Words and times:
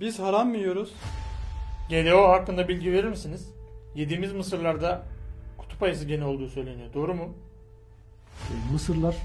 Biz 0.00 0.18
haram 0.18 0.48
mı 0.48 0.56
yiyoruz? 0.56 0.92
GDO 1.90 2.28
hakkında 2.28 2.68
bilgi 2.68 2.92
verir 2.92 3.08
misiniz? 3.08 3.48
Yediğimiz 3.94 4.32
mısırlarda 4.32 5.02
kutup 5.58 5.82
ayısı 5.82 6.04
geni 6.04 6.24
olduğu 6.24 6.48
söyleniyor. 6.48 6.94
Doğru 6.94 7.14
mu? 7.14 7.28
E, 8.50 8.72
Mısırlar 8.72 9.16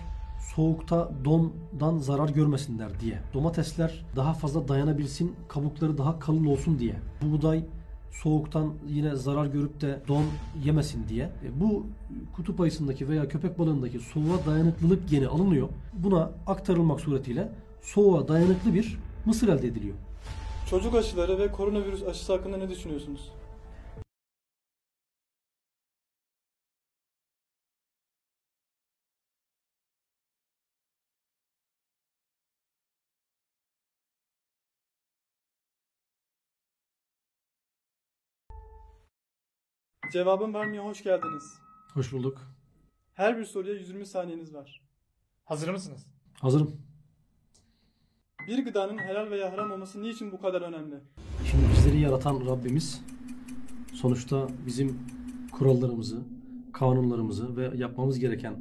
soğukta 0.55 1.11
dondan 1.25 1.97
zarar 1.97 2.29
görmesinler 2.29 2.99
diye. 2.99 3.19
Domatesler 3.33 4.05
daha 4.15 4.33
fazla 4.33 4.67
dayanabilsin, 4.67 5.35
kabukları 5.47 5.97
daha 5.97 6.19
kalın 6.19 6.45
olsun 6.45 6.79
diye. 6.79 6.95
Buğday 7.21 7.63
soğuktan 8.11 8.73
yine 8.87 9.15
zarar 9.15 9.45
görüp 9.45 9.81
de 9.81 9.99
don 10.07 10.23
yemesin 10.63 11.07
diye. 11.09 11.23
E, 11.25 11.59
Bu 11.59 11.85
kutup 12.35 12.59
ayısındaki 12.61 13.09
veya 13.09 13.27
köpek 13.27 13.59
balığındaki 13.59 13.99
soğuğa 13.99 14.45
dayanıklılık 14.45 15.09
geni 15.09 15.27
alınıyor. 15.27 15.69
Buna 15.93 16.31
aktarılmak 16.47 16.99
suretiyle 17.01 17.51
soğuğa 17.81 18.27
dayanıklı 18.27 18.73
bir 18.73 18.97
mısır 19.25 19.47
elde 19.47 19.67
ediliyor. 19.67 19.95
Çocuk 20.69 20.95
aşıları 20.95 21.39
ve 21.39 21.51
koronavirüs 21.51 22.03
aşısı 22.03 22.33
hakkında 22.33 22.57
ne 22.57 22.69
düşünüyorsunuz? 22.69 23.31
Cevabın 40.13 40.53
vermeye 40.53 40.79
hoş 40.79 41.03
geldiniz. 41.03 41.59
Hoş 41.93 42.13
bulduk. 42.13 42.41
Her 43.13 43.37
bir 43.37 43.45
soruya 43.45 43.73
120 43.73 44.05
saniyeniz 44.05 44.53
var. 44.53 44.81
Hazır 45.45 45.69
mısınız? 45.69 46.07
Hazırım. 46.41 46.88
Bir 48.47 48.65
gıdanın 48.65 48.97
helal 48.97 49.31
veya 49.31 49.53
haram 49.53 49.71
olması 49.71 50.01
niçin 50.01 50.31
bu 50.31 50.41
kadar 50.41 50.61
önemli? 50.61 50.95
Şimdi 51.45 51.63
bizleri 51.77 51.99
yaratan 51.99 52.45
Rabbimiz 52.45 53.01
sonuçta 53.93 54.47
bizim 54.67 54.97
kurallarımızı, 55.51 56.17
kanunlarımızı 56.73 57.57
ve 57.57 57.71
yapmamız 57.75 58.19
gereken 58.19 58.53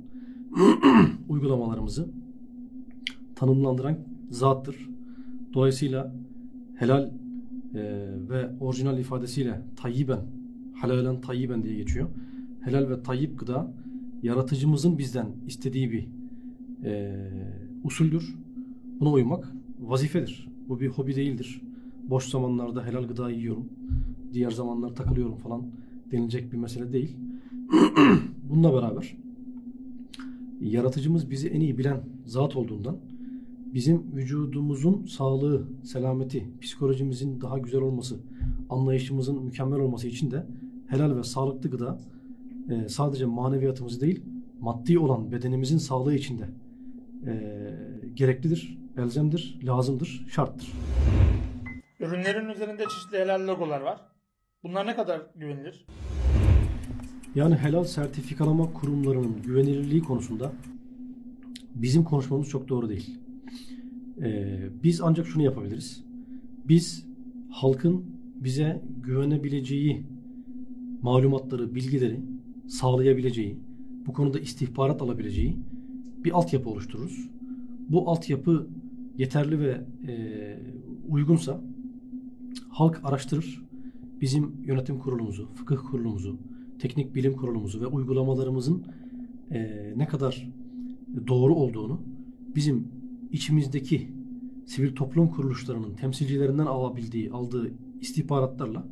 uygulamalarımızı 1.29 2.09
tanımlandıran 3.37 3.99
zattır. 4.31 4.89
Dolayısıyla 5.55 6.15
helal 6.77 7.05
e, 7.05 7.11
ve 8.29 8.51
orijinal 8.61 8.99
ifadesiyle 8.99 9.62
tayyiben, 9.77 10.21
halalen 10.81 11.21
tayyiben 11.21 11.62
diye 11.62 11.77
geçiyor. 11.77 12.09
Helal 12.61 12.91
ve 12.91 13.03
tayyip 13.03 13.39
gıda 13.39 13.73
yaratıcımızın 14.23 14.99
bizden 14.99 15.27
istediği 15.47 15.93
bir 15.93 16.09
e, 16.84 17.15
usuldür. 17.84 18.34
Buna 19.01 19.11
uymak 19.11 19.58
vazifedir. 19.89 20.48
Bu 20.69 20.81
bir 20.81 20.89
hobi 20.89 21.17
değildir. 21.17 21.62
Boş 22.05 22.25
zamanlarda 22.25 22.86
helal 22.86 23.05
gıda 23.05 23.31
yiyorum. 23.31 23.69
Diğer 24.33 24.50
zamanlar 24.50 24.94
takılıyorum 24.94 25.36
falan 25.36 25.62
denilecek 26.12 26.53
bir 26.53 26.56
mesele 26.56 26.92
değil. 26.92 27.17
Bununla 28.50 28.75
beraber 28.75 29.16
yaratıcımız 30.61 31.31
bizi 31.31 31.48
en 31.48 31.61
iyi 31.61 31.78
bilen 31.78 32.00
zat 32.27 32.56
olduğundan 32.56 32.97
bizim 33.75 34.03
vücudumuzun 34.14 35.06
sağlığı, 35.06 35.69
selameti, 35.83 36.47
psikolojimizin 36.61 37.41
daha 37.41 37.59
güzel 37.59 37.81
olması, 37.81 38.16
anlayışımızın 38.70 39.44
mükemmel 39.44 39.81
olması 39.81 40.09
için 40.09 40.31
de 40.31 40.47
helal 40.86 41.16
ve 41.16 41.22
sağlıklı 41.22 41.70
gıda 41.70 42.00
e, 42.70 42.89
sadece 42.89 43.25
maneviyatımız 43.25 44.00
değil, 44.00 44.22
maddi 44.61 44.98
olan 44.98 45.33
bedenimizin 45.33 45.78
sağlığı 45.78 46.14
için 46.14 46.39
de 46.39 46.48
e, 47.27 47.34
gereklidir, 48.14 48.78
elzemdir, 48.99 49.59
lazımdır, 49.63 50.27
şarttır. 50.31 50.73
Ürünlerin 52.01 52.49
üzerinde 52.49 52.85
çeşitli 52.85 53.19
helal 53.19 53.49
logolar 53.49 53.81
var. 53.81 54.01
Bunlar 54.63 54.87
ne 54.87 54.97
kadar 54.97 55.23
güvenilir? 55.37 55.87
Yani 57.35 57.55
helal 57.55 57.85
sertifikalama 57.85 58.73
kurumlarının 58.73 59.43
güvenilirliği 59.43 60.03
konusunda 60.03 60.53
bizim 61.75 62.05
konuşmamız 62.05 62.49
çok 62.49 62.69
doğru 62.69 62.89
değil. 62.89 63.19
Ee, 64.22 64.69
biz 64.83 65.01
ancak 65.01 65.27
şunu 65.27 65.43
yapabiliriz. 65.43 66.05
Biz 66.69 67.06
halkın 67.51 68.05
bize 68.34 68.83
güvenebileceği 69.03 70.06
malumatları, 71.03 71.75
bilgileri 71.75 72.21
sağlayabileceği, 72.69 73.59
bu 74.06 74.12
konuda 74.12 74.39
istihbarat 74.39 75.03
alabileceği 75.03 75.59
bir 76.25 76.33
altyapı 76.33 76.71
oluştururuz. 76.71 77.28
Bu 77.89 78.11
altyapı 78.11 78.69
yeterli 79.19 79.61
ve 79.61 79.81
e, 80.09 80.15
uygunsa 81.09 81.61
halk 82.69 83.01
araştırır. 83.05 83.69
Bizim 84.21 84.53
yönetim 84.65 84.99
kurulumuzu, 84.99 85.49
fıkıh 85.55 85.77
kurulumuzu, 85.91 86.39
teknik 86.79 87.15
bilim 87.15 87.37
kurulumuzu 87.37 87.81
ve 87.81 87.87
uygulamalarımızın 87.87 88.84
e, 89.51 89.93
ne 89.97 90.07
kadar 90.07 90.49
doğru 91.27 91.55
olduğunu 91.55 92.01
bizim 92.55 92.89
içimizdeki 93.33 94.09
sivil 94.67 94.95
toplum 94.95 95.28
kuruluşlarının 95.28 95.95
temsilcilerinden 95.95 96.67
alabildiği, 96.67 97.31
aldığı 97.31 97.73
istihbaratlarla 98.01 98.89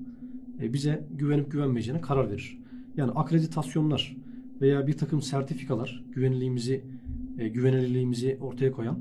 e, 0.62 0.72
bize 0.72 1.06
güvenip 1.10 1.53
güvenmeyeceğine 1.53 2.00
karar 2.00 2.31
verir. 2.31 2.59
Yani 2.97 3.10
akreditasyonlar 3.10 4.16
veya 4.60 4.86
bir 4.86 4.92
takım 4.92 5.22
sertifikalar 5.22 6.04
güvenilirliğimizi 6.15 6.84
e, 7.38 7.48
güvenilirliğimizi 7.48 8.38
ortaya 8.41 8.72
koyan 8.72 8.98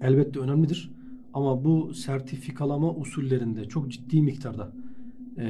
elbette 0.00 0.40
önemlidir. 0.40 0.90
Ama 1.34 1.64
bu 1.64 1.94
sertifikalama 1.94 2.94
usullerinde 2.94 3.64
çok 3.64 3.90
ciddi 3.90 4.22
miktarda 4.22 4.72
e, 5.38 5.46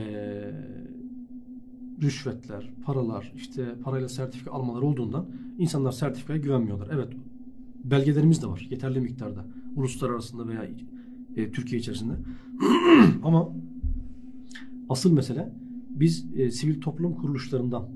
rüşvetler, 2.03 2.71
paralar, 2.85 3.33
işte 3.37 3.75
parayla 3.85 4.09
sertifika 4.09 4.51
almalar 4.51 4.83
olduğundan 4.83 5.27
insanlar 5.59 5.93
sertifikaya 5.93 6.39
güvenmiyorlar. 6.39 6.89
Evet, 6.93 7.09
belgelerimiz 7.85 8.43
de 8.43 8.47
var 8.47 8.67
yeterli 8.71 9.01
miktarda. 9.01 9.45
Uluslar 9.77 10.11
arasında 10.11 10.49
veya 10.49 10.69
e, 11.37 11.53
Türkiye 11.53 11.81
içerisinde. 11.81 12.13
Ama 13.23 13.53
asıl 14.89 15.13
mesele 15.13 15.53
biz 15.91 16.27
e, 16.37 16.51
sivil 16.51 16.81
toplum 16.81 17.15
kuruluşlarından 17.15 17.89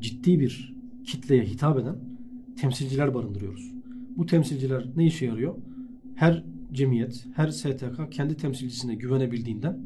ciddi 0.00 0.40
bir 0.40 0.76
kitleye 1.04 1.44
hitap 1.44 1.78
eden 1.78 1.96
temsilciler 2.56 3.14
barındırıyoruz. 3.14 3.72
Bu 4.16 4.26
temsilciler 4.26 4.86
ne 4.96 5.06
işe 5.06 5.26
yarıyor? 5.26 5.54
Her 6.16 6.44
cemiyet, 6.72 7.26
her 7.34 7.48
STK 7.48 8.12
kendi 8.12 8.36
temsilcisine 8.36 8.94
güvenebildiğinden 8.94 9.80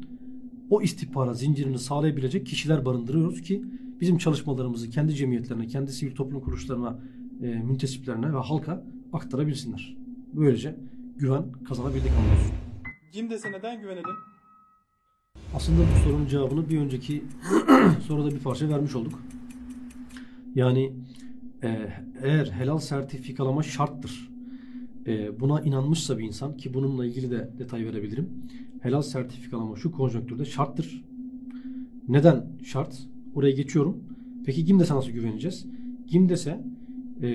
o 0.69 0.81
istihbarat 0.81 1.39
zincirini 1.39 1.79
sağlayabilecek 1.79 2.45
kişiler 2.45 2.85
barındırıyoruz 2.85 3.41
ki 3.41 3.63
bizim 4.01 4.17
çalışmalarımızı 4.17 4.89
kendi 4.89 5.15
cemiyetlerine, 5.15 5.67
kendi 5.67 5.91
sivil 5.91 6.15
toplum 6.15 6.41
kuruluşlarına, 6.41 6.99
e, 7.41 7.45
müntesiplerine 7.45 8.33
ve 8.33 8.37
halka 8.37 8.85
aktarabilsinler. 9.13 9.97
Böylece 10.33 10.75
güven 11.17 11.51
kazanabildik 11.51 12.11
anlıyoruz. 12.11 12.51
Gimdes'e 13.13 13.51
neden 13.51 13.81
güvenelim? 13.81 14.15
Aslında 15.55 15.81
bu 15.81 16.03
sorunun 16.03 16.27
cevabını 16.27 16.69
bir 16.69 16.79
önceki 16.79 17.23
soruda 18.07 18.31
bir 18.35 18.39
parça 18.39 18.69
vermiş 18.69 18.95
olduk. 18.95 19.23
Yani 20.55 20.93
e, 21.63 21.89
eğer 22.23 22.45
helal 22.45 22.77
sertifikalama 22.77 23.63
şarttır. 23.63 24.30
E, 25.07 25.39
buna 25.39 25.61
inanmışsa 25.61 26.17
bir 26.17 26.23
insan 26.23 26.57
ki 26.57 26.73
bununla 26.73 27.05
ilgili 27.05 27.31
de 27.31 27.49
detay 27.59 27.85
verebilirim. 27.85 28.29
Helal 28.81 29.01
sertifikalama 29.01 29.75
şu 29.75 29.91
konjonktürde 29.91 30.45
şarttır. 30.45 31.03
Neden 32.07 32.45
şart? 32.63 33.07
Oraya 33.35 33.51
geçiyorum. 33.51 34.03
Peki 34.45 34.65
GİMDES'e 34.65 34.95
nasıl 34.95 35.11
güveneceğiz? 35.11 35.65
GİMDES'e 36.07 36.63
e, 37.21 37.29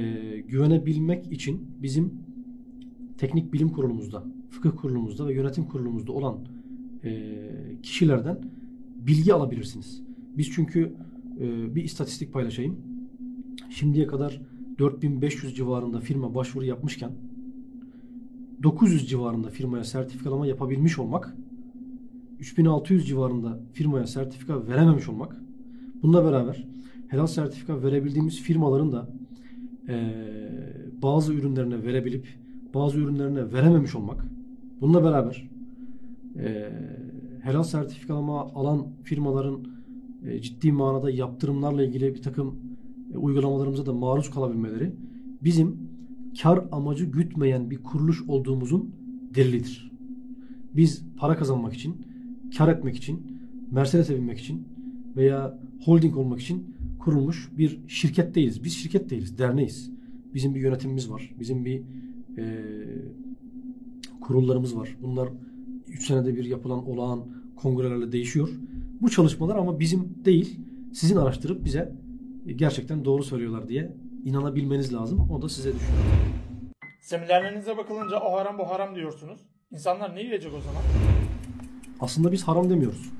güvenebilmek 0.48 1.32
için 1.32 1.66
bizim 1.82 2.12
teknik 3.18 3.52
bilim 3.52 3.68
kurulumuzda, 3.68 4.24
fıkıh 4.50 4.70
kurulumuzda 4.76 5.28
ve 5.28 5.34
yönetim 5.34 5.64
kurulumuzda 5.64 6.12
olan 6.12 6.38
e, 7.04 7.42
kişilerden 7.82 8.38
bilgi 9.06 9.34
alabilirsiniz. 9.34 10.02
Biz 10.36 10.50
çünkü 10.50 10.92
e, 11.40 11.74
bir 11.74 11.84
istatistik 11.84 12.32
paylaşayım. 12.32 12.76
Şimdiye 13.70 14.06
kadar 14.06 14.40
4500 14.78 15.56
civarında 15.56 16.00
firma 16.00 16.34
başvuru 16.34 16.64
yapmışken 16.64 17.10
900 18.62 19.08
civarında 19.08 19.48
firmaya 19.48 19.84
sertifikalama 19.84 20.46
yapabilmiş 20.46 20.98
olmak 20.98 21.36
3600 22.38 23.06
civarında 23.06 23.58
firmaya 23.72 24.06
sertifika 24.06 24.66
verememiş 24.66 25.08
olmak 25.08 25.36
bununla 26.02 26.24
beraber 26.24 26.68
helal 27.08 27.26
sertifika 27.26 27.82
verebildiğimiz 27.82 28.40
firmaların 28.40 28.92
da 28.92 29.08
e, 29.88 30.14
bazı 31.02 31.34
ürünlerine 31.34 31.82
verebilip 31.82 32.26
bazı 32.74 32.98
ürünlerine 32.98 33.52
verememiş 33.52 33.94
olmak 33.94 34.26
bununla 34.80 35.04
beraber 35.04 35.48
e, 36.38 36.72
helal 37.42 37.62
sertifikalama 37.62 38.40
alan 38.40 38.86
firmaların 39.02 39.66
e, 40.26 40.40
ciddi 40.40 40.72
manada 40.72 41.10
yaptırımlarla 41.10 41.84
ilgili 41.84 42.14
bir 42.14 42.22
takım 42.22 42.56
e, 43.14 43.18
uygulamalarımıza 43.18 43.86
da 43.86 43.92
maruz 43.92 44.30
kalabilmeleri 44.30 44.92
bizim 45.42 45.85
kar 46.42 46.64
amacı 46.72 47.04
gütmeyen 47.04 47.70
bir 47.70 47.82
kuruluş 47.82 48.22
olduğumuzun 48.28 48.94
delilidir. 49.34 49.90
Biz 50.76 51.04
para 51.16 51.36
kazanmak 51.36 51.74
için, 51.74 51.96
kar 52.58 52.68
etmek 52.68 52.96
için, 52.96 53.22
Mercedes'e 53.70 54.16
binmek 54.16 54.38
için 54.38 54.68
veya 55.16 55.58
holding 55.84 56.16
olmak 56.16 56.40
için 56.40 56.76
kurulmuş 56.98 57.50
bir 57.58 57.78
şirket 57.88 58.34
değiliz. 58.34 58.64
Biz 58.64 58.72
şirket 58.72 59.10
değiliz, 59.10 59.38
derneğiz. 59.38 59.90
Bizim 60.34 60.54
bir 60.54 60.60
yönetimimiz 60.60 61.10
var. 61.10 61.34
Bizim 61.40 61.64
bir 61.64 61.82
e, 62.38 62.64
kurullarımız 64.20 64.76
var. 64.76 64.96
Bunlar 65.02 65.28
3 65.88 66.06
senede 66.06 66.36
bir 66.36 66.44
yapılan 66.44 66.88
olağan 66.88 67.20
kongrelerle 67.56 68.12
değişiyor. 68.12 68.48
Bu 69.00 69.10
çalışmalar 69.10 69.56
ama 69.56 69.80
bizim 69.80 70.08
değil, 70.24 70.60
sizin 70.92 71.16
araştırıp 71.16 71.64
bize 71.64 71.92
gerçekten 72.56 73.04
doğru 73.04 73.22
söylüyorlar 73.22 73.68
diye 73.68 73.96
inanabilmeniz 74.26 74.94
lazım. 74.94 75.30
O 75.30 75.42
da 75.42 75.48
size 75.48 75.72
düşüyor. 75.74 75.92
Seminerlerinize 77.00 77.76
bakılınca 77.76 78.20
o 78.20 78.32
haram 78.32 78.58
bu 78.58 78.68
haram 78.68 78.94
diyorsunuz. 78.94 79.40
İnsanlar 79.70 80.14
ne 80.16 80.22
yiyecek 80.22 80.52
o 80.54 80.60
zaman? 80.60 80.82
Aslında 82.00 82.32
biz 82.32 82.42
haram 82.42 82.70
demiyoruz. 82.70 83.10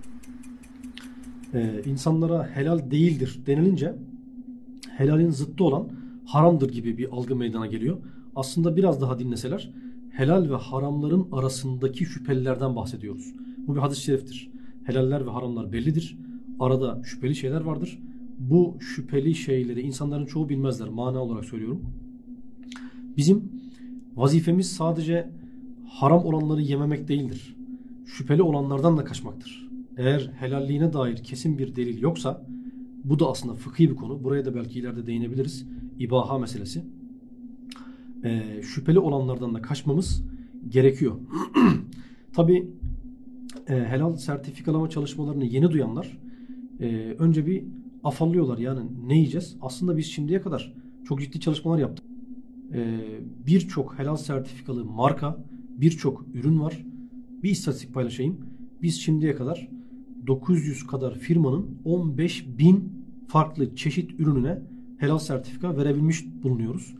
Ee, 1.54 1.82
insanlara 1.84 2.48
helal 2.48 2.90
değildir 2.90 3.40
denilince 3.46 3.94
helalin 4.96 5.30
zıttı 5.30 5.64
olan 5.64 5.88
haramdır 6.26 6.72
gibi 6.72 6.98
bir 6.98 7.12
algı 7.12 7.36
meydana 7.36 7.66
geliyor. 7.66 7.96
Aslında 8.36 8.76
biraz 8.76 9.00
daha 9.00 9.18
dinleseler 9.18 9.70
helal 10.12 10.50
ve 10.50 10.56
haramların 10.56 11.28
arasındaki 11.32 12.04
şüphelilerden 12.04 12.76
bahsediyoruz. 12.76 13.34
Bu 13.58 13.74
bir 13.74 13.80
hadis-i 13.80 14.02
şeriftir. 14.02 14.50
Helaller 14.84 15.26
ve 15.26 15.30
haramlar 15.30 15.72
bellidir. 15.72 16.18
Arada 16.60 17.02
şüpheli 17.04 17.34
şeyler 17.34 17.60
vardır. 17.60 17.98
Bu 18.38 18.76
şüpheli 18.80 19.34
şeyleri 19.34 19.80
insanların 19.80 20.26
çoğu 20.26 20.48
bilmezler. 20.48 20.88
Mana 20.88 21.18
olarak 21.22 21.44
söylüyorum. 21.44 21.82
Bizim 23.16 23.52
vazifemiz 24.16 24.72
sadece 24.72 25.30
haram 25.88 26.24
olanları 26.24 26.62
yememek 26.62 27.08
değildir. 27.08 27.56
Şüpheli 28.06 28.42
olanlardan 28.42 28.98
da 28.98 29.04
kaçmaktır. 29.04 29.68
Eğer 29.96 30.30
helalliğine 30.38 30.92
dair 30.92 31.16
kesin 31.16 31.58
bir 31.58 31.76
delil 31.76 32.02
yoksa 32.02 32.46
bu 33.04 33.18
da 33.18 33.30
aslında 33.30 33.54
fıkhi 33.54 33.90
bir 33.90 33.96
konu. 33.96 34.24
Buraya 34.24 34.44
da 34.44 34.54
belki 34.54 34.78
ileride 34.78 35.06
değinebiliriz. 35.06 35.66
İbaha 35.98 36.38
meselesi. 36.38 36.84
Ee, 38.24 38.62
şüpheli 38.62 38.98
olanlardan 38.98 39.54
da 39.54 39.62
kaçmamız 39.62 40.24
gerekiyor. 40.68 41.14
Tabi 42.32 42.70
e, 43.68 43.74
helal 43.74 44.16
sertifikalama 44.16 44.90
çalışmalarını 44.90 45.44
yeni 45.44 45.70
duyanlar 45.70 46.18
e, 46.80 46.86
önce 47.18 47.46
bir 47.46 47.64
afallıyorlar. 48.06 48.58
Yani 48.58 48.80
ne 49.06 49.14
yiyeceğiz? 49.14 49.56
Aslında 49.60 49.96
biz 49.96 50.06
şimdiye 50.06 50.40
kadar 50.40 50.72
çok 51.04 51.20
ciddi 51.20 51.40
çalışmalar 51.40 51.78
yaptık. 51.78 52.04
E, 52.72 53.00
birçok 53.46 53.98
helal 53.98 54.16
sertifikalı 54.16 54.84
marka, 54.84 55.44
birçok 55.68 56.24
ürün 56.34 56.60
var. 56.60 56.84
Bir 57.42 57.50
istatistik 57.50 57.94
paylaşayım. 57.94 58.36
Biz 58.82 59.00
şimdiye 59.00 59.34
kadar 59.34 59.68
900 60.26 60.86
kadar 60.86 61.14
firmanın 61.14 61.66
15 61.84 62.46
bin 62.58 62.92
farklı 63.28 63.76
çeşit 63.76 64.20
ürününe 64.20 64.62
helal 64.98 65.18
sertifika 65.18 65.76
verebilmiş 65.76 66.24
bulunuyoruz. 66.42 66.94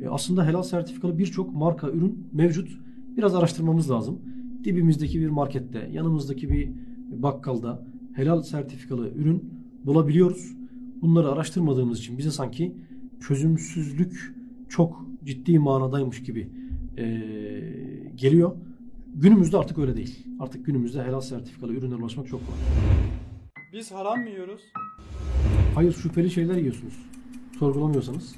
E, 0.00 0.08
aslında 0.08 0.46
helal 0.46 0.62
sertifikalı 0.62 1.18
birçok 1.18 1.54
marka 1.54 1.90
ürün 1.90 2.28
mevcut. 2.32 2.68
Biraz 3.16 3.34
araştırmamız 3.34 3.90
lazım. 3.90 4.18
Dibimizdeki 4.64 5.20
bir 5.20 5.28
markette, 5.28 5.90
yanımızdaki 5.92 6.50
bir 6.50 6.70
bakkalda 7.10 7.86
helal 8.12 8.42
sertifikalı 8.42 9.10
ürün 9.14 9.59
bulabiliyoruz. 9.84 10.52
Bunları 11.02 11.28
araştırmadığımız 11.28 11.98
için 11.98 12.18
bize 12.18 12.30
sanki 12.30 12.76
çözümsüzlük 13.28 14.34
çok 14.68 15.04
ciddi 15.24 15.58
manadaymış 15.58 16.22
gibi 16.22 16.50
e, 16.96 17.04
geliyor. 18.14 18.52
Günümüzde 19.14 19.58
artık 19.58 19.78
öyle 19.78 19.96
değil. 19.96 20.26
Artık 20.40 20.66
günümüzde 20.66 21.02
helal 21.02 21.20
sertifikalı 21.20 21.72
ürünlere 21.72 22.00
ulaşmak 22.00 22.28
çok 22.28 22.40
kolay. 22.46 22.58
Biz 23.72 23.92
haram 23.92 24.18
mı 24.20 24.30
yiyoruz? 24.30 24.62
Hayır 25.74 25.92
şüpheli 25.92 26.30
şeyler 26.30 26.56
yiyorsunuz. 26.56 26.94
Sorgulamıyorsanız 27.58 28.36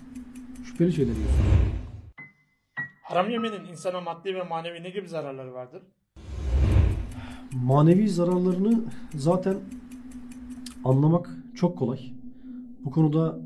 şüpheli 0.64 0.92
şeyler 0.92 1.12
yiyorsunuz. 1.12 1.46
Haram 3.02 3.30
yemenin 3.30 3.64
insana 3.64 4.00
maddi 4.00 4.34
ve 4.34 4.42
manevi 4.42 4.82
ne 4.82 4.90
gibi 4.90 5.08
zararları 5.08 5.52
vardır? 5.52 5.82
Manevi 7.52 8.08
zararlarını 8.08 8.84
zaten 9.14 9.56
anlamak 10.84 11.44
çok 11.54 11.78
kolay. 11.78 12.12
Bu 12.84 12.90
konuda 12.90 13.40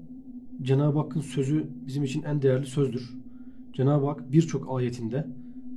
Cenab-ı 0.62 0.98
Hakk'ın 0.98 1.20
sözü 1.20 1.68
bizim 1.86 2.04
için 2.04 2.22
en 2.22 2.42
değerli 2.42 2.66
sözdür. 2.66 3.16
Cenab-ı 3.72 4.06
Hak 4.06 4.32
birçok 4.32 4.76
ayetinde 4.76 5.26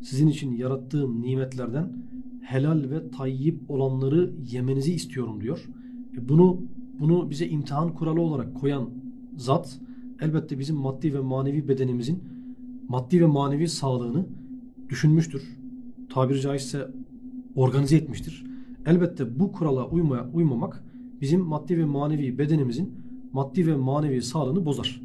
sizin 0.02 0.28
için 0.28 0.52
yarattığım 0.52 1.22
nimetlerden 1.22 1.94
helal 2.42 2.90
ve 2.90 3.12
tayyip 3.12 3.72
olanları 3.72 4.34
yemenizi 4.52 4.94
istiyorum 4.94 5.42
diyor. 5.42 5.70
E 6.18 6.30
bunu 6.30 6.62
bunu 7.00 7.30
bize 7.30 7.48
imtihan 7.48 7.94
kuralı 7.94 8.22
olarak 8.22 8.56
koyan 8.56 8.90
zat 9.38 9.80
elbette 10.22 10.60
bizim 10.60 10.76
maddi 10.76 11.14
ve 11.14 11.20
manevi 11.20 11.68
bedenimizin 11.68 12.24
maddi 12.88 13.22
ve 13.22 13.26
manevi 13.26 13.68
sağlığını 13.68 14.26
düşünmüştür. 14.90 15.58
Tabiri 16.10 16.42
caizse 16.42 16.92
organize 17.56 17.96
etmiştir. 17.96 18.46
Elbette 18.86 19.40
bu 19.40 19.52
kurala 19.52 19.90
uymaya, 19.90 20.30
uymamak 20.34 20.84
bizim 21.22 21.42
maddi 21.42 21.78
ve 21.78 21.86
manevi 21.86 22.38
bedenimizin 22.38 22.94
maddi 23.34 23.68
ve 23.68 23.76
manevi 23.76 24.22
sağlığını 24.22 24.66
bozar. 24.66 25.02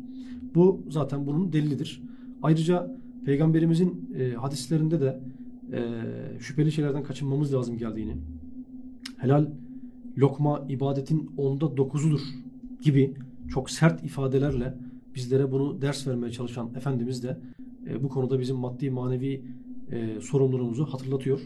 Bu 0.55 0.82
zaten 0.88 1.26
bunun 1.26 1.52
delilidir. 1.52 2.02
Ayrıca 2.43 2.96
Peygamberimizin 3.25 4.11
e, 4.19 4.32
hadislerinde 4.32 5.00
de 5.00 5.20
e, 5.72 5.81
şüpheli 6.40 6.72
şeylerden 6.72 7.02
kaçınmamız 7.02 7.55
lazım 7.55 7.78
geldiğini, 7.78 8.16
helal 9.16 9.49
lokma 10.19 10.66
ibadetin 10.69 11.31
onda 11.37 11.76
dokuzudur 11.76 12.20
gibi 12.82 13.14
çok 13.49 13.70
sert 13.70 14.05
ifadelerle 14.05 14.75
bizlere 15.14 15.52
bunu 15.52 15.82
ders 15.82 16.06
vermeye 16.06 16.32
çalışan 16.32 16.70
Efendimiz 16.76 17.22
de 17.22 17.38
e, 17.87 18.02
bu 18.02 18.08
konuda 18.08 18.40
bizim 18.40 18.56
maddi 18.56 18.90
manevi 18.90 19.44
e, 19.90 20.20
sorumluluğumuzu 20.20 20.84
hatırlatıyor. 20.84 21.40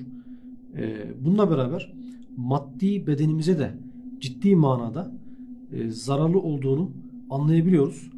E, 0.76 1.06
bununla 1.20 1.50
beraber 1.50 1.92
maddi 2.36 3.06
bedenimize 3.06 3.58
de 3.58 3.74
ciddi 4.20 4.56
manada 4.56 5.12
e, 5.72 5.90
zararlı 5.90 6.40
olduğunu 6.40 6.90
anlayabiliyoruz. 7.30 8.10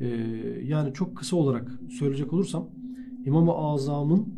E, 0.00 0.06
yani 0.64 0.92
çok 0.92 1.16
kısa 1.16 1.36
olarak 1.36 1.80
söyleyecek 1.90 2.32
olursam 2.32 2.66
İmam-ı 3.26 3.52
Azam'ın 3.52 4.28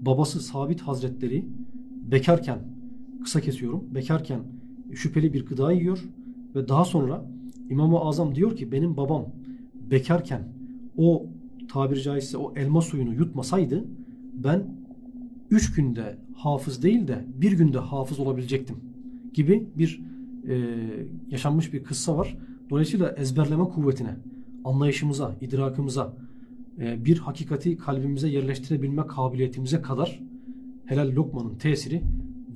babası 0.00 0.40
Sabit 0.40 0.80
Hazretleri 0.80 1.46
bekarken 2.10 2.58
kısa 3.24 3.40
kesiyorum. 3.40 3.94
Bekarken 3.94 4.40
şüpheli 4.92 5.32
bir 5.32 5.46
gıda 5.46 5.72
yiyor 5.72 6.04
ve 6.54 6.68
daha 6.68 6.84
sonra 6.84 7.30
İmam-ı 7.70 8.00
Azam 8.00 8.34
diyor 8.34 8.56
ki 8.56 8.72
benim 8.72 8.96
babam 8.96 9.26
bekarken 9.90 10.48
o 10.96 11.26
tabiri 11.68 12.02
caizse 12.02 12.36
o 12.36 12.52
elma 12.56 12.80
suyunu 12.80 13.14
yutmasaydı 13.14 13.84
ben 14.34 14.66
üç 15.50 15.74
günde 15.74 16.16
hafız 16.34 16.82
değil 16.82 17.08
de 17.08 17.24
bir 17.36 17.52
günde 17.52 17.78
hafız 17.78 18.20
olabilecektim 18.20 18.76
gibi 19.34 19.68
bir 19.78 20.00
e, 20.48 20.78
yaşanmış 21.28 21.72
bir 21.72 21.84
kıssa 21.84 22.18
var. 22.18 22.36
Dolayısıyla 22.70 23.14
ezberleme 23.16 23.64
kuvvetine, 23.64 24.16
anlayışımıza, 24.64 25.36
idrakımıza, 25.40 26.16
e, 26.78 27.04
bir 27.04 27.18
hakikati 27.18 27.76
kalbimize 27.76 28.28
yerleştirebilme 28.28 29.06
kabiliyetimize 29.06 29.82
kadar 29.82 30.20
helal 30.86 31.12
lokmanın 31.12 31.54
tesiri 31.58 32.02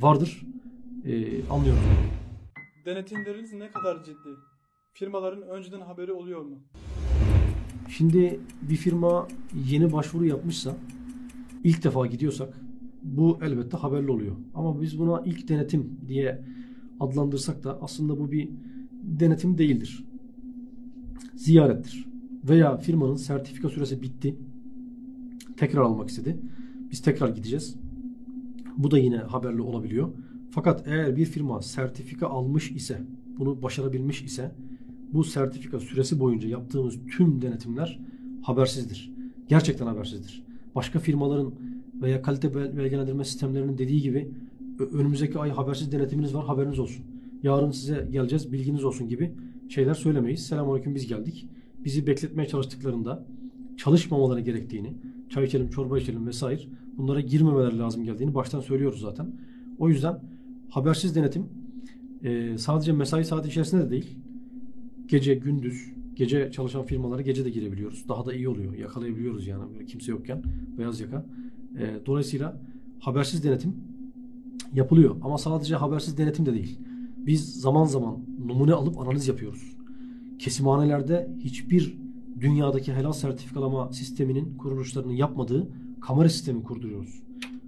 vardır. 0.01 0.43
E, 1.05 1.45
anlıyorum. 1.51 1.83
Denetimleriniz 2.87 3.53
ne 3.53 3.71
kadar 3.71 4.05
ciddi? 4.05 4.29
Firmaların 4.93 5.43
önceden 5.43 5.81
haberi 5.81 6.13
oluyor 6.13 6.41
mu? 6.41 6.59
Şimdi 7.89 8.41
bir 8.63 8.77
firma 8.77 9.29
yeni 9.71 9.93
başvuru 9.93 10.27
yapmışsa 10.27 10.77
ilk 11.65 11.85
defa 11.85 12.07
gidiyorsak 12.07 12.55
bu 13.03 13.39
elbette 13.43 13.77
haberli 13.77 14.11
oluyor. 14.11 14.37
Ama 14.55 14.81
biz 14.81 14.99
buna 14.99 15.23
ilk 15.25 15.49
denetim 15.49 16.01
diye 16.09 16.45
adlandırsak 17.01 17.65
da 17.65 17.79
aslında 17.83 18.19
bu 18.19 18.33
bir 18.33 18.49
denetim 19.03 19.59
değildir. 19.59 20.05
Ziyarettir. 21.35 22.07
Veya 22.49 22.77
firmanın 22.77 23.15
sertifika 23.15 23.69
süresi 23.69 24.03
bitti. 24.03 24.37
Tekrar 25.57 25.81
almak 25.81 26.09
istedi. 26.09 26.41
Biz 26.91 27.03
tekrar 27.03 27.29
gideceğiz. 27.29 27.77
Bu 28.77 28.91
da 28.91 28.99
yine 28.99 29.17
haberli 29.17 29.61
olabiliyor. 29.61 30.09
Fakat 30.51 30.89
eğer 30.89 31.17
bir 31.17 31.25
firma 31.25 31.63
sertifika 31.63 32.27
almış 32.27 32.71
ise, 32.71 33.03
bunu 33.39 33.63
başarabilmiş 33.63 34.23
ise 34.23 34.55
bu 35.13 35.25
sertifika 35.25 35.81
süresi 35.81 36.21
boyunca 36.21 36.49
yaptığımız 36.49 36.99
tüm 37.17 37.43
denetimler 37.43 38.01
habersizdir. 38.43 39.13
Gerçekten 39.49 39.87
habersizdir. 39.87 40.45
Başka 40.75 40.99
firmaların 40.99 41.55
veya 42.03 42.23
kalite 42.23 42.55
belgelendirme 42.55 43.25
sistemlerinin 43.25 43.79
dediği 43.79 44.03
gibi 44.03 44.31
önümüzdeki 44.79 45.39
ay 45.39 45.51
habersiz 45.51 45.93
denetiminiz 45.93 46.35
var 46.35 46.45
haberiniz 46.45 46.79
olsun. 46.79 47.05
Yarın 47.43 47.71
size 47.71 48.09
geleceğiz 48.13 48.53
bilginiz 48.53 48.85
olsun 48.85 49.09
gibi 49.09 49.33
şeyler 49.69 49.95
söylemeyiz. 49.95 50.47
Selamünaleyküm 50.47 50.95
biz 50.95 51.07
geldik. 51.07 51.49
Bizi 51.85 52.07
bekletmeye 52.07 52.49
çalıştıklarında 52.49 53.27
çalışmamaları 53.77 54.41
gerektiğini, 54.41 54.95
çay 55.29 55.45
içelim, 55.45 55.71
çorba 55.71 55.99
içelim 55.99 56.27
vesaire 56.27 56.63
bunlara 56.97 57.21
girmemeleri 57.21 57.79
lazım 57.79 58.05
geldiğini 58.05 58.35
baştan 58.35 58.61
söylüyoruz 58.61 59.01
zaten. 59.01 59.33
O 59.79 59.89
yüzden 59.89 60.21
habersiz 60.69 61.17
denetim 61.17 61.47
e, 62.23 62.59
sadece 62.59 62.93
mesai 62.93 63.25
saati 63.25 63.49
içerisinde 63.49 63.87
de 63.87 63.91
değil, 63.91 64.17
gece, 65.07 65.35
gündüz, 65.35 65.93
gece 66.15 66.51
çalışan 66.51 66.85
firmalara 66.85 67.23
gece 67.23 67.45
de 67.45 67.51
girebiliyoruz. 67.51 68.09
Daha 68.09 68.27
da 68.27 68.35
iyi 68.35 68.49
oluyor. 68.49 68.75
Yakalayabiliyoruz 68.75 69.47
yani 69.47 69.87
kimse 69.87 70.13
yokken 70.13 70.43
beyaz 70.79 71.01
yaka. 71.01 71.27
E, 71.79 72.07
dolayısıyla 72.07 72.61
habersiz 72.99 73.45
denetim 73.45 73.77
yapılıyor. 74.75 75.17
Ama 75.23 75.39
sadece 75.39 75.77
habersiz 75.77 76.19
denetim 76.19 76.47
de 76.47 76.55
değil. 76.55 76.79
Biz 77.17 77.61
zaman 77.61 77.85
zaman 77.85 78.19
numune 78.47 78.73
alıp 78.73 79.01
analiz 79.01 79.29
yapıyoruz. 79.29 79.77
Kesimhanelerde 80.39 81.31
hiçbir 81.41 81.99
dünyadaki 82.41 82.93
helal 82.93 83.13
sertifikalama 83.13 83.93
sisteminin 83.93 84.57
kuruluşlarının 84.59 85.13
yapmadığı 85.13 85.69
kamera 86.01 86.29
sistemi 86.29 86.63
kurduruyoruz. 86.63 87.23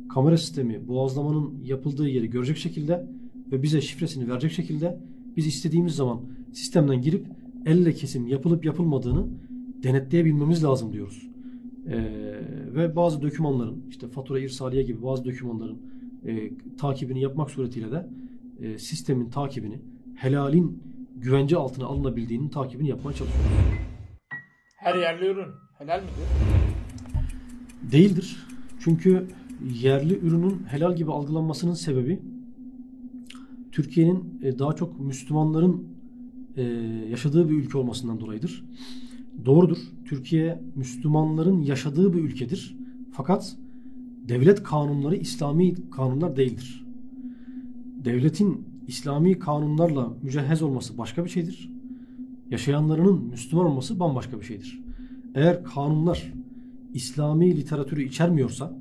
Kamera 0.08 0.38
sistemi 0.38 0.88
boğazlamanın 0.88 1.64
yapıldığı 1.64 2.08
yeri 2.08 2.30
görecek 2.30 2.56
şekilde 2.56 3.06
ve 3.52 3.62
bize 3.62 3.80
şifresini 3.80 4.28
verecek 4.28 4.52
şekilde 4.52 5.00
biz 5.36 5.46
istediğimiz 5.46 5.94
zaman 5.94 6.20
sistemden 6.52 7.02
girip 7.02 7.26
elle 7.66 7.92
kesim 7.92 8.26
yapılıp 8.26 8.64
yapılmadığını 8.64 9.26
denetleyebilmemiz 9.82 10.64
lazım 10.64 10.92
diyoruz. 10.92 11.28
Ee, 11.86 11.98
ve 12.74 12.96
bazı 12.96 13.22
dokümanların 13.22 13.82
işte 13.88 14.08
fatura 14.08 14.40
irsaliye 14.40 14.82
gibi 14.82 15.02
bazı 15.02 15.24
dokümanların 15.24 15.78
e, 16.26 16.50
takibini 16.76 17.20
yapmak 17.20 17.50
suretiyle 17.50 17.92
de 17.92 18.08
e, 18.60 18.78
sistemin 18.78 19.30
takibini 19.30 19.80
helalin 20.16 20.82
güvence 21.16 21.56
altına 21.56 21.86
alınabildiğinin 21.86 22.48
takibini 22.48 22.88
yapmaya 22.88 23.16
çalışıyoruz. 23.16 23.50
Her 24.76 24.94
yerli 24.94 25.26
ürün 25.26 25.48
helal 25.78 26.00
midir? 26.00 26.14
Değildir. 27.92 28.46
Çünkü 28.80 29.26
yerli 29.82 30.18
ürünün 30.18 30.62
helal 30.68 30.96
gibi 30.96 31.12
algılanmasının 31.12 31.74
sebebi 31.74 32.22
Türkiye'nin 33.72 34.40
e, 34.42 34.58
daha 34.58 34.72
çok 34.72 35.00
Müslümanların 35.00 35.88
e, 36.56 36.62
yaşadığı 37.10 37.48
bir 37.50 37.54
ülke 37.54 37.78
olmasından 37.78 38.20
dolayıdır. 38.20 38.64
Doğrudur. 39.44 39.78
Türkiye 40.04 40.62
Müslümanların 40.74 41.62
yaşadığı 41.62 42.12
bir 42.12 42.18
ülkedir. 42.18 42.76
Fakat 43.12 43.56
devlet 44.28 44.62
kanunları 44.62 45.16
İslami 45.16 45.90
kanunlar 45.90 46.36
değildir. 46.36 46.86
Devletin 48.04 48.68
İslami 48.86 49.38
kanunlarla 49.38 50.12
mücehhez 50.22 50.62
olması 50.62 50.98
başka 50.98 51.24
bir 51.24 51.30
şeydir. 51.30 51.70
Yaşayanlarının 52.50 53.24
Müslüman 53.24 53.66
olması 53.66 54.00
bambaşka 54.00 54.40
bir 54.40 54.44
şeydir. 54.44 54.80
Eğer 55.34 55.64
kanunlar 55.64 56.32
İslami 56.94 57.56
literatürü 57.56 58.02
içermiyorsa 58.02 58.78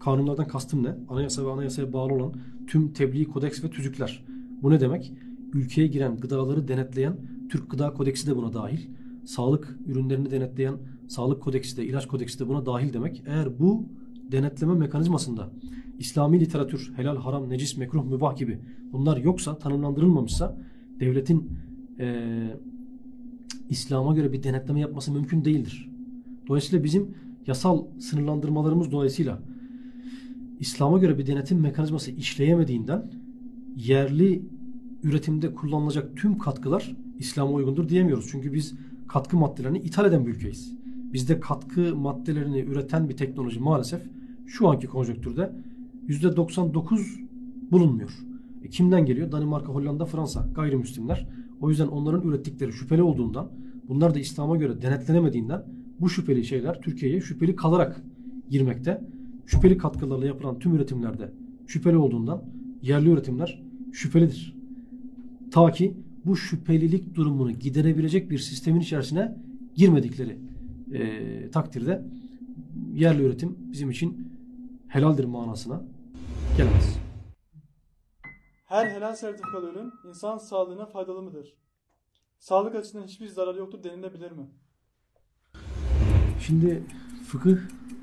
kanunlardan 0.00 0.48
kastım 0.48 0.82
ne? 0.82 0.94
Anayasa 1.08 1.46
ve 1.46 1.50
anayasaya 1.50 1.92
bağlı 1.92 2.12
olan 2.12 2.32
tüm 2.66 2.92
tebliğ 2.92 3.24
kodeks 3.24 3.64
ve 3.64 3.70
tüzükler. 3.70 4.24
Bu 4.62 4.70
ne 4.70 4.80
demek? 4.80 5.12
Ülkeye 5.52 5.86
giren 5.86 6.16
gıdaları 6.16 6.68
denetleyen 6.68 7.16
Türk 7.50 7.70
Gıda 7.70 7.94
Kodeksi 7.94 8.26
de 8.26 8.36
buna 8.36 8.52
dahil. 8.52 8.80
Sağlık 9.24 9.78
ürünlerini 9.86 10.30
denetleyen 10.30 10.74
Sağlık 11.08 11.42
Kodeksi 11.42 11.76
de, 11.76 11.84
ilaç 11.84 12.06
Kodeksi 12.06 12.38
de 12.38 12.48
buna 12.48 12.66
dahil 12.66 12.92
demek. 12.92 13.22
Eğer 13.26 13.58
bu 13.58 13.88
denetleme 14.32 14.74
mekanizmasında 14.74 15.50
İslami 15.98 16.40
literatür, 16.40 16.92
helal, 16.96 17.16
haram, 17.16 17.50
necis, 17.50 17.76
mekruh, 17.76 18.04
mübah 18.04 18.36
gibi 18.36 18.58
bunlar 18.92 19.16
yoksa, 19.16 19.58
tanımlandırılmamışsa 19.58 20.56
devletin 21.00 21.50
eee 21.98 22.56
İslam'a 23.70 24.14
göre 24.14 24.32
bir 24.32 24.42
denetleme 24.42 24.80
yapması 24.80 25.12
mümkün 25.12 25.44
değildir. 25.44 25.90
Dolayısıyla 26.48 26.84
bizim 26.84 27.14
yasal 27.46 27.84
sınırlandırmalarımız 27.98 28.92
dolayısıyla 28.92 29.42
İslam'a 30.60 30.98
göre 30.98 31.18
bir 31.18 31.26
denetim 31.26 31.60
mekanizması 31.60 32.10
işleyemediğinden 32.10 33.10
yerli 33.76 34.42
üretimde 35.02 35.54
kullanılacak 35.54 36.16
tüm 36.16 36.38
katkılar 36.38 36.96
İslam'a 37.18 37.52
uygundur 37.52 37.88
diyemiyoruz. 37.88 38.28
Çünkü 38.30 38.52
biz 38.52 38.74
katkı 39.08 39.36
maddelerini 39.36 39.78
ithal 39.78 40.06
eden 40.06 40.26
bir 40.26 40.30
ülkeyiz. 40.30 40.72
Bizde 41.12 41.40
katkı 41.40 41.96
maddelerini 41.96 42.60
üreten 42.60 43.08
bir 43.08 43.16
teknoloji 43.16 43.60
maalesef 43.60 44.02
şu 44.46 44.68
anki 44.68 44.86
konjonktürde 44.86 45.52
%99 46.08 47.00
bulunmuyor. 47.70 48.10
E 48.62 48.68
kimden 48.68 49.06
geliyor? 49.06 49.32
Danimarka, 49.32 49.72
Hollanda, 49.72 50.04
Fransa 50.04 50.48
gayrimüslimler. 50.54 51.26
O 51.60 51.70
yüzden 51.70 51.86
onların 51.86 52.28
ürettikleri 52.28 52.72
şüpheli 52.72 53.02
olduğundan 53.02 53.50
bunlar 53.88 54.14
da 54.14 54.18
İslam'a 54.18 54.56
göre 54.56 54.82
denetlenemediğinden 54.82 55.64
bu 56.00 56.08
şüpheli 56.08 56.44
şeyler 56.44 56.80
Türkiye'ye 56.80 57.20
şüpheli 57.20 57.56
kalarak 57.56 58.04
girmekte. 58.50 59.04
Şüpheli 59.46 59.78
katkılarla 59.78 60.26
yapılan 60.26 60.58
tüm 60.58 60.74
üretimlerde 60.74 61.32
şüpheli 61.66 61.96
olduğundan 61.96 62.42
yerli 62.82 63.10
üretimler 63.10 63.62
şüphelidir. 63.92 64.56
Ta 65.50 65.70
ki 65.70 65.94
bu 66.24 66.36
şüphelilik 66.36 67.14
durumunu 67.14 67.52
giderebilecek 67.52 68.30
bir 68.30 68.38
sistemin 68.38 68.80
içerisine 68.80 69.36
girmedikleri 69.74 70.38
e, 70.92 71.50
takdirde 71.50 72.02
yerli 72.94 73.22
üretim 73.22 73.56
bizim 73.72 73.90
için 73.90 74.26
helaldir 74.88 75.24
manasına 75.24 75.82
gelemez. 76.56 76.98
Her 78.66 78.86
helal 78.86 79.14
sertifikalı 79.14 79.70
ürün 79.70 79.92
insan 80.08 80.38
sağlığına 80.38 80.86
faydalı 80.86 81.22
mıdır? 81.22 81.54
Sağlık 82.38 82.74
açısından 82.74 83.04
hiçbir 83.04 83.28
zararı 83.28 83.58
yoktur 83.58 83.82
denilebilir 83.82 84.30
mi? 84.30 84.46
Şimdi 86.40 86.82
fıkıh 87.26 87.58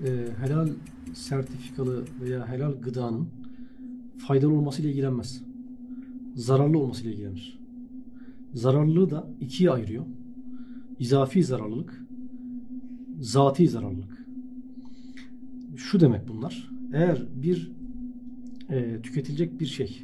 e, 0.05 0.27
helal 0.39 0.69
sertifikalı 1.13 2.05
veya 2.21 2.47
helal 2.47 2.71
gıdanın 2.71 3.29
faydalı 4.27 4.53
olmasıyla 4.53 4.91
ilgilenmez. 4.91 5.43
Zararlı 6.35 6.77
olmasıyla 6.79 7.11
ilgilenir. 7.11 7.59
Zararlılığı 8.53 9.09
da 9.11 9.27
ikiye 9.41 9.71
ayırıyor. 9.71 10.05
İzafi 10.99 11.43
zararlılık, 11.43 12.03
zati 13.19 13.67
zararlılık. 13.67 14.22
Şu 15.75 15.99
demek 15.99 16.27
bunlar. 16.27 16.69
Eğer 16.93 17.27
bir 17.35 17.71
e, 18.69 19.01
tüketilecek 19.01 19.59
bir 19.59 19.65
şey 19.65 20.03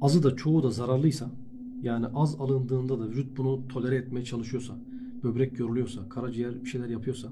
azı 0.00 0.22
da 0.22 0.36
çoğu 0.36 0.62
da 0.62 0.70
zararlıysa 0.70 1.30
yani 1.82 2.06
az 2.06 2.40
alındığında 2.40 2.98
da 3.00 3.08
vücut 3.08 3.36
bunu 3.36 3.68
tolere 3.68 3.96
etmeye 3.96 4.24
çalışıyorsa 4.24 4.74
böbrek 5.22 5.58
yoruluyorsa, 5.58 6.08
karaciğer 6.08 6.64
bir 6.64 6.68
şeyler 6.68 6.88
yapıyorsa 6.88 7.28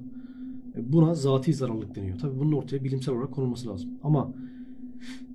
e, 0.76 0.92
buna 0.92 1.14
zati 1.14 1.54
zararlılık 1.54 1.94
deniyor. 1.94 2.18
Tabii 2.18 2.38
bunun 2.38 2.52
ortaya 2.52 2.84
bilimsel 2.84 3.14
olarak 3.14 3.32
konulması 3.32 3.68
lazım. 3.68 3.90
Ama 4.02 4.32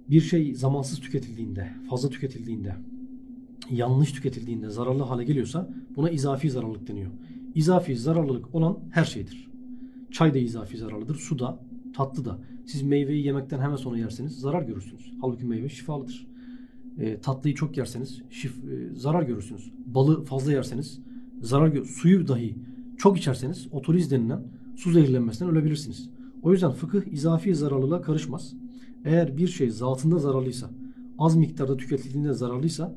bir 0.10 0.22
şey 0.22 0.56
zamansız 0.56 1.00
tüketildiğinde, 1.00 1.70
fazla 1.90 2.10
tüketildiğinde, 2.10 2.76
yanlış 3.72 4.12
tüketildiğinde 4.12 4.70
zararlı 4.70 5.04
hale 5.04 5.24
geliyorsa 5.24 5.70
buna 5.96 6.10
izafi 6.10 6.50
zararlılık 6.50 6.88
deniyor. 6.88 7.12
İzafi 7.56 7.98
zararlılık 7.98 8.56
olan 8.56 8.80
her 8.92 9.06
şeydir. 9.06 9.48
Çay 10.12 10.34
da 10.34 10.38
izafi 10.38 10.78
zararlıdır, 10.78 11.16
su 11.16 11.40
da, 11.40 11.60
tatlı 11.98 12.26
da. 12.26 12.40
Siz 12.66 12.82
meyveyi 12.82 13.26
yemekten 13.26 13.60
hemen 13.60 13.76
sonra 13.76 13.98
yerseniz 13.98 14.40
zarar 14.40 14.62
görürsünüz. 14.62 15.14
Halbuki 15.22 15.46
meyve 15.46 15.70
şifalıdır. 15.70 16.28
E, 16.98 17.20
tatlıyı 17.20 17.56
çok 17.56 17.78
yerseniz 17.78 18.22
şif, 18.30 18.52
e, 18.52 18.96
zarar 18.96 19.24
görürsünüz. 19.24 19.72
Balı 19.86 20.24
fazla 20.24 20.52
yerseniz 20.52 21.00
zarar 21.42 21.68
gör 21.68 21.86
suyu 21.86 22.28
dahi 22.28 22.56
çok 22.98 23.18
içerseniz 23.18 23.68
otoliz 23.72 24.12
denilen 24.12 24.42
su 24.76 24.92
zehirlenmesinden 24.92 25.52
ölebilirsiniz. 25.52 26.10
O 26.42 26.52
yüzden 26.52 26.72
fıkıh 26.72 27.02
izafi 27.12 27.56
zararlılığa 27.56 28.02
karışmaz. 28.02 28.54
Eğer 29.06 29.38
bir 29.38 29.48
şey 29.48 29.70
zatında 29.70 30.18
zararlıysa, 30.18 30.70
az 31.20 31.36
miktarda 31.36 31.78
tüketildiğinde 31.78 32.34
zararlıysa 32.34 32.96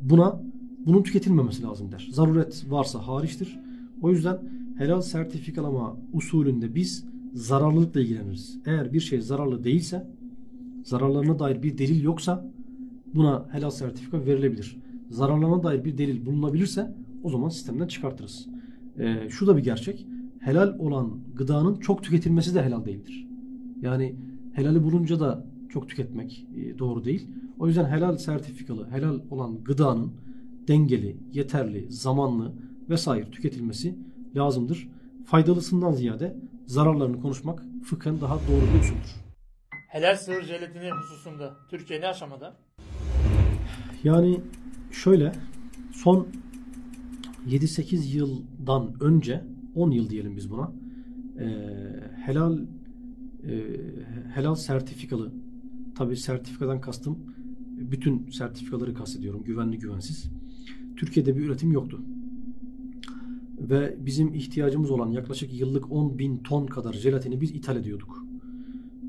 buna 0.00 0.42
bunun 0.86 1.02
tüketilmemesi 1.02 1.62
lazım 1.62 1.92
der. 1.92 2.08
Zaruret 2.12 2.64
varsa 2.70 3.06
hariçtir. 3.06 3.58
O 4.02 4.10
yüzden 4.10 4.38
helal 4.78 5.00
sertifikalama 5.00 5.96
usulünde 6.12 6.74
biz 6.74 7.04
zararlılıkla 7.34 8.00
ilgileniriz. 8.00 8.58
Eğer 8.66 8.92
bir 8.92 9.00
şey 9.00 9.20
zararlı 9.20 9.64
değilse, 9.64 10.06
zararlarına 10.84 11.38
dair 11.38 11.62
bir 11.62 11.78
delil 11.78 12.02
yoksa 12.02 12.50
buna 13.14 13.46
helal 13.52 13.70
sertifika 13.70 14.26
verilebilir. 14.26 14.78
Zararlarına 15.10 15.62
dair 15.62 15.84
bir 15.84 15.98
delil 15.98 16.26
bulunabilirse 16.26 16.94
o 17.22 17.30
zaman 17.30 17.48
sistemden 17.48 17.86
çıkartırız. 17.86 18.48
Ee, 18.98 19.28
şu 19.28 19.46
da 19.46 19.56
bir 19.56 19.62
gerçek. 19.62 20.06
Helal 20.40 20.78
olan 20.78 21.20
gıdanın 21.34 21.76
çok 21.76 22.02
tüketilmesi 22.02 22.54
de 22.54 22.62
helal 22.62 22.84
değildir. 22.84 23.28
Yani 23.82 24.16
helali 24.52 24.82
bulunca 24.82 25.20
da 25.20 25.46
çok 25.68 25.88
tüketmek 25.88 26.46
e, 26.56 26.78
doğru 26.78 27.04
değil. 27.04 27.28
O 27.58 27.66
yüzden 27.66 27.84
helal 27.84 28.16
sertifikalı, 28.16 28.90
helal 28.90 29.20
olan 29.30 29.64
gıdanın 29.64 30.12
dengeli, 30.68 31.16
yeterli, 31.32 31.86
zamanlı 31.88 32.52
vesaire 32.90 33.30
tüketilmesi 33.30 33.94
lazımdır. 34.36 34.88
Faydalısından 35.24 35.92
ziyade 35.92 36.36
zararlarını 36.70 37.20
konuşmak 37.20 37.62
fıkhen 37.84 38.20
daha 38.20 38.34
doğru 38.34 38.74
bir 38.74 38.80
usuldür. 38.80 39.14
Helal 39.88 40.16
sığır 40.16 40.42
jelatini 40.42 40.90
hususunda 40.90 41.56
Türkiye 41.70 42.00
ne 42.00 42.06
aşamada? 42.06 42.56
Yani 44.04 44.40
şöyle 44.90 45.32
son 45.92 46.28
7-8 47.48 48.16
yıldan 48.16 48.94
önce 49.00 49.44
10 49.74 49.90
yıl 49.90 50.10
diyelim 50.10 50.36
biz 50.36 50.50
buna 50.50 50.72
e, 51.40 51.46
helal 52.24 52.58
e, 52.58 53.54
helal 54.34 54.54
sertifikalı 54.54 55.32
tabi 55.96 56.16
sertifikadan 56.16 56.80
kastım 56.80 57.18
bütün 57.90 58.30
sertifikaları 58.30 58.94
kastediyorum. 58.94 59.44
Güvenli 59.44 59.78
güvensiz. 59.78 60.30
Türkiye'de 60.96 61.36
bir 61.36 61.44
üretim 61.44 61.72
yoktu. 61.72 62.00
Ve 63.60 63.96
bizim 63.98 64.34
ihtiyacımız 64.34 64.90
olan 64.90 65.10
yaklaşık 65.10 65.60
yıllık 65.60 65.92
10 65.92 66.18
bin 66.18 66.38
ton 66.38 66.66
kadar 66.66 66.92
jelatini 66.92 67.40
biz 67.40 67.50
ithal 67.50 67.76
ediyorduk. 67.76 68.24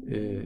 Ee, 0.10 0.42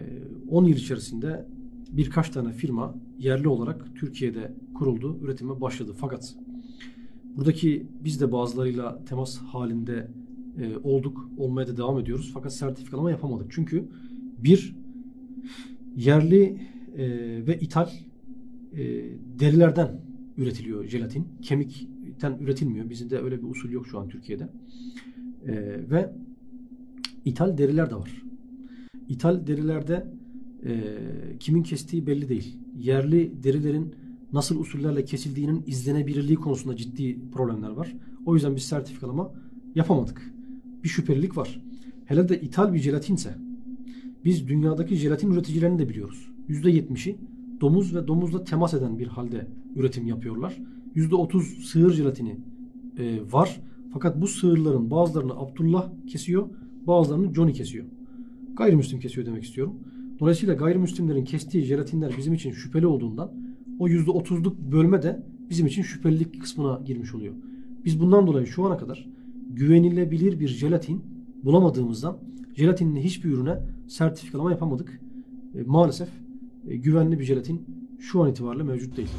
10 0.50 0.66
yıl 0.66 0.76
içerisinde 0.76 1.46
birkaç 1.92 2.30
tane 2.30 2.52
firma 2.52 2.96
yerli 3.20 3.48
olarak 3.48 3.96
Türkiye'de 3.96 4.54
kuruldu, 4.74 5.20
üretime 5.22 5.62
başladı. 5.62 5.94
Fakat 5.98 6.36
buradaki 7.36 7.88
biz 8.04 8.22
de 8.22 8.32
bazılarıyla 8.32 9.06
temas 9.06 9.38
halinde 9.38 10.08
e, 10.62 10.78
olduk, 10.84 11.30
olmaya 11.38 11.68
da 11.68 11.78
devam 11.78 12.00
ediyoruz. 12.00 12.32
Fakat 12.34 12.54
sertifikalama 12.54 13.12
yapamadık. 13.12 13.48
Çünkü 13.50 13.90
bir 14.38 14.76
yerli 15.96 16.62
e, 16.98 17.08
ve 17.48 17.60
ithal 17.60 17.90
e, 18.74 18.78
derilerden 19.40 20.02
üretiliyor 20.38 20.86
jelatin. 20.88 21.28
Kemikten 22.20 22.46
üretilmiyor. 22.46 22.90
Bizim 22.90 23.10
de 23.10 23.20
öyle 23.20 23.44
bir 23.44 23.50
usul 23.50 23.70
yok 23.70 23.88
şu 23.88 24.00
an 24.00 24.08
Türkiye'de. 24.08 24.50
E, 25.48 25.54
ve 25.90 26.14
ithal 27.26 27.58
deriler 27.58 27.90
de 27.90 27.96
var. 27.96 28.24
İthal 29.10 29.48
derilerde 29.48 30.08
e, 30.66 30.84
kimin 31.40 31.64
kestiği 31.64 32.08
belli 32.08 32.30
değil. 32.30 32.58
Yerli 32.78 33.44
derilerin 33.44 33.96
nasıl 34.34 34.60
usullerle 34.60 35.06
kesildiğinin 35.06 35.64
izlenebilirliği 35.68 36.38
konusunda 36.38 36.76
ciddi 36.76 37.30
problemler 37.32 37.70
var. 37.70 37.96
O 38.26 38.34
yüzden 38.34 38.56
biz 38.56 38.64
sertifikalama 38.64 39.34
yapamadık. 39.76 40.34
Bir 40.84 40.90
şüphelilik 40.90 41.38
var. 41.38 41.62
Hele 42.06 42.30
de 42.30 42.42
ithal 42.42 42.74
bir 42.74 42.80
jelatinse 42.80 43.36
biz 44.26 44.48
dünyadaki 44.48 44.96
jelatin 44.96 45.32
üreticilerini 45.32 45.80
de 45.80 45.90
biliyoruz. 45.90 46.30
%70'i 46.50 47.18
domuz 47.62 47.96
ve 47.96 48.08
domuzla 48.08 48.44
temas 48.44 48.74
eden 48.74 49.00
bir 49.00 49.08
halde 49.08 49.48
üretim 49.76 50.08
yapıyorlar. 50.08 50.58
%30 50.96 51.42
sığır 51.42 51.94
jelatini 51.94 52.38
e, 52.98 53.20
var. 53.32 53.62
Fakat 53.94 54.22
bu 54.22 54.28
sığırların 54.28 54.92
bazılarını 54.92 55.34
Abdullah 55.34 55.90
kesiyor, 56.08 56.50
bazılarını 56.88 57.34
Johnny 57.34 57.54
kesiyor. 57.54 57.86
Gayrimüslim 58.58 59.00
kesiyor 59.00 59.28
demek 59.28 59.44
istiyorum. 59.44 59.74
Dolayısıyla 60.20 60.54
gayrimüslimlerin 60.54 61.26
kestiği 61.26 61.64
jelatinler 61.64 62.14
bizim 62.18 62.34
için 62.34 62.52
şüpheli 62.52 62.88
olduğundan 62.88 63.32
o 63.80 63.88
%30'luk 63.88 64.72
bölme 64.72 65.04
de 65.04 65.24
bizim 65.50 65.68
için 65.68 65.82
şüphelilik 65.82 66.42
kısmına 66.42 66.82
girmiş 66.86 67.16
oluyor. 67.16 67.34
Biz 67.86 68.00
bundan 68.00 68.28
dolayı 68.28 68.48
şu 68.48 68.66
ana 68.66 68.78
kadar 68.78 69.10
güvenilebilir 69.50 70.40
bir 70.40 70.48
jelatin 70.48 71.02
bulamadığımızdan 71.44 72.18
jelatinli 72.56 73.04
hiçbir 73.04 73.30
ürüne 73.30 73.60
sertifikalama 73.88 74.52
yapamadık. 74.52 75.02
E, 75.56 75.64
maalesef 75.64 76.10
e, 76.68 76.76
güvenli 76.76 77.20
bir 77.20 77.24
jelatin 77.24 77.66
şu 78.00 78.24
an 78.24 78.30
itibariyle 78.30 78.64
mevcut 78.64 78.98
değil. 78.98 79.10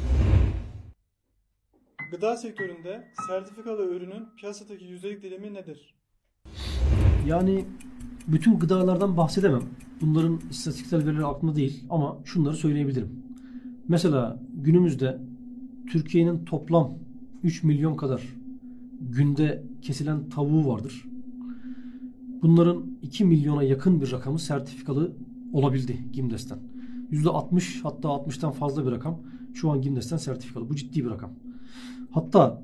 Gıda 2.11 2.37
sektöründe 2.37 3.07
sertifikalı 3.27 3.85
ürünün 3.85 4.25
piyasadaki 4.37 4.85
yüzdelik 4.85 5.23
dilimi 5.23 5.53
nedir? 5.53 5.95
Yani 7.27 7.65
bütün 8.27 8.59
gıdalardan 8.59 9.17
bahsedemem. 9.17 9.63
Bunların 10.01 10.39
istatistiksel 10.49 11.07
verileri 11.07 11.25
aklımda 11.25 11.55
değil 11.55 11.83
ama 11.89 12.17
şunları 12.25 12.55
söyleyebilirim. 12.55 13.23
Mesela 13.87 14.39
günümüzde 14.53 15.21
Türkiye'nin 15.91 16.45
toplam 16.45 16.93
3 17.43 17.63
milyon 17.63 17.95
kadar 17.95 18.21
günde 19.01 19.63
kesilen 19.81 20.29
tavuğu 20.29 20.67
vardır. 20.67 21.05
Bunların 22.41 22.85
2 23.01 23.25
milyona 23.25 23.63
yakın 23.63 24.01
bir 24.01 24.11
rakamı 24.11 24.39
sertifikalı 24.39 25.15
olabildi 25.53 25.97
Gimdes'ten. 26.13 26.59
%60 27.11 27.81
hatta 27.81 28.07
60'tan 28.07 28.51
fazla 28.51 28.85
bir 28.85 28.91
rakam 28.91 29.21
şu 29.53 29.71
an 29.71 29.81
Gimdes'ten 29.81 30.17
sertifikalı. 30.17 30.69
Bu 30.69 30.75
ciddi 30.75 31.05
bir 31.05 31.09
rakam. 31.09 31.31
Hatta 32.11 32.63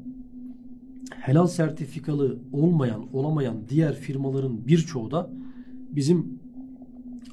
helal 1.15 1.47
sertifikalı 1.47 2.39
olmayan, 2.51 3.15
olamayan 3.15 3.55
diğer 3.69 3.95
firmaların 3.95 4.67
birçoğu 4.67 5.11
da 5.11 5.29
bizim 5.91 6.39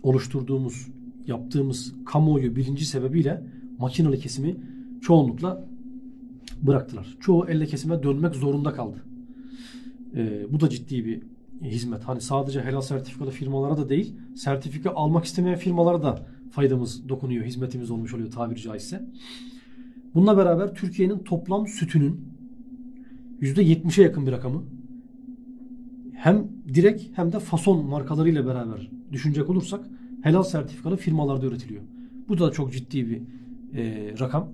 oluşturduğumuz, 0.03 0.88
yaptığımız 1.27 1.94
kamuoyu 2.07 2.57
bilinci 2.57 2.87
sebebiyle 2.87 3.42
makinalı 3.79 4.18
kesimi 4.18 4.57
çoğunlukla 5.01 5.64
bıraktılar. 6.62 7.16
Çoğu 7.20 7.46
elle 7.49 7.66
kesime 7.66 8.03
dönmek 8.03 8.35
zorunda 8.35 8.73
kaldı. 8.73 8.96
Ee, 10.16 10.46
bu 10.53 10.61
da 10.61 10.68
ciddi 10.68 11.05
bir 11.05 11.23
hizmet. 11.62 12.05
Hani 12.05 12.20
sadece 12.20 12.61
helal 12.62 12.81
sertifikalı 12.81 13.31
firmalara 13.31 13.77
da 13.77 13.88
değil, 13.88 14.14
sertifika 14.37 14.90
almak 14.90 15.25
istemeyen 15.25 15.59
firmalara 15.59 16.03
da 16.03 16.27
faydamız 16.51 17.09
dokunuyor, 17.09 17.44
hizmetimiz 17.44 17.90
olmuş 17.90 18.14
oluyor 18.14 18.31
tabiri 18.31 18.61
caizse. 18.61 19.05
Bununla 20.14 20.37
beraber 20.37 20.75
Türkiye'nin 20.75 21.18
toplam 21.18 21.66
sütünün 21.66 22.20
%70'e 23.40 24.05
yakın 24.05 24.27
bir 24.27 24.33
rakamı 24.33 24.64
hem 26.14 26.49
direkt 26.75 27.18
hem 27.18 27.33
de 27.33 27.38
fason 27.38 27.87
markalarıyla 27.87 28.46
beraber 28.46 28.90
düşünecek 29.12 29.51
olursak 29.51 29.87
helal 30.23 30.42
sertifikalı 30.42 30.96
firmalarda 30.96 31.46
üretiliyor. 31.46 31.83
Bu 32.29 32.38
da 32.38 32.51
çok 32.51 32.73
ciddi 32.73 33.09
bir 33.11 33.23
e, 33.79 34.14
rakam. 34.20 34.49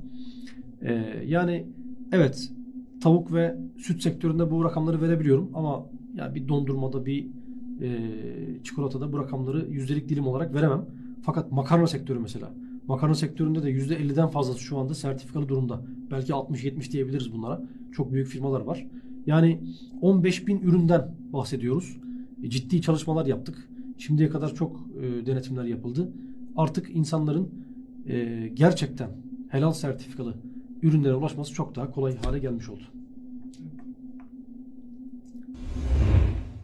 E, 0.83 0.93
yani 1.27 1.67
evet 2.13 2.53
tavuk 3.01 3.33
ve 3.33 3.57
süt 3.77 4.03
sektöründe 4.03 4.51
bu 4.51 4.65
rakamları 4.65 5.01
verebiliyorum 5.01 5.51
ama 5.55 5.87
yani 6.15 6.35
bir 6.35 6.49
dondurmada 6.49 7.07
bir 7.07 7.27
e, 7.83 7.89
çikolatada 8.63 9.13
bu 9.13 9.19
rakamları 9.19 9.67
yüzdelik 9.71 10.09
dilim 10.09 10.27
olarak 10.27 10.55
veremem. 10.55 10.85
Fakat 11.23 11.53
makarna 11.53 11.87
sektörü 11.87 12.19
mesela. 12.19 12.51
Makarna 12.89 13.15
sektöründe 13.15 13.63
de 13.63 13.71
%50'den 13.71 14.29
fazlası 14.29 14.61
şu 14.61 14.79
anda 14.79 14.95
sertifikalı 14.95 15.49
durumda. 15.49 15.83
Belki 16.11 16.33
60-70 16.33 16.93
diyebiliriz 16.93 17.33
bunlara. 17.33 17.63
Çok 17.93 18.13
büyük 18.13 18.29
firmalar 18.29 18.61
var. 18.61 18.87
Yani 19.27 19.61
15 20.01 20.47
bin 20.47 20.61
üründen 20.61 21.15
bahsediyoruz. 21.33 21.99
E, 22.43 22.51
ciddi 22.51 22.83
çalışmalar 22.83 23.27
yaptık. 23.27 23.69
Şimdiye 23.99 24.29
kadar 24.29 24.55
çok 24.55 24.81
e, 25.03 25.27
denetimler 25.27 25.65
yapıldı. 25.65 26.13
Artık 26.57 26.91
insanların 26.91 27.67
e, 28.07 28.49
gerçekten 28.55 29.11
helal 29.51 29.73
sertifikalı 29.73 30.35
ürünlere 30.83 31.15
ulaşması 31.15 31.53
çok 31.55 31.75
daha 31.75 31.91
kolay 31.91 32.17
hale 32.17 32.39
gelmiş 32.39 32.69
oldu. 32.69 32.83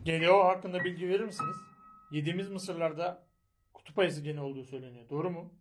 GDO 0.04 0.44
hakkında 0.44 0.85
bilgi 0.85 1.08
verir 1.08 1.24
misiniz? 1.24 1.56
Yediğimiz 2.12 2.50
mısırlarda 2.50 3.26
kutup 3.74 3.98
ayısı 3.98 4.22
geni 4.22 4.40
olduğu 4.40 4.64
söyleniyor. 4.64 5.04
Doğru 5.11 5.30
mu? 5.30 5.52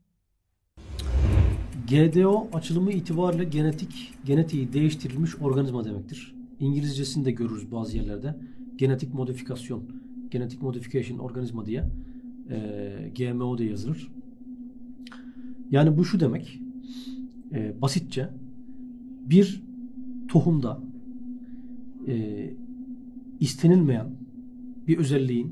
GDO 1.91 2.47
açılımı 2.53 2.91
itibariyle 2.91 3.43
genetik 3.43 4.13
genetiği 4.25 4.73
değiştirilmiş 4.73 5.35
organizma 5.41 5.85
demektir. 5.85 6.35
İngilizcesini 6.59 7.25
de 7.25 7.31
görürüz 7.31 7.71
bazı 7.71 7.97
yerlerde. 7.97 8.35
Genetik 8.75 9.13
modifikasyon, 9.13 9.83
genetik 10.29 10.61
modification 10.61 11.17
organizma 11.17 11.65
diye 11.65 11.83
e, 12.49 13.11
GMO 13.17 13.57
diye 13.57 13.69
yazılır. 13.69 14.11
Yani 15.71 15.97
bu 15.97 16.05
şu 16.05 16.19
demek, 16.19 16.59
e, 17.53 17.81
basitçe 17.81 18.29
bir 19.29 19.63
tohumda 20.27 20.81
e, 22.07 22.49
istenilmeyen 23.39 24.07
bir 24.87 24.97
özelliğin 24.97 25.51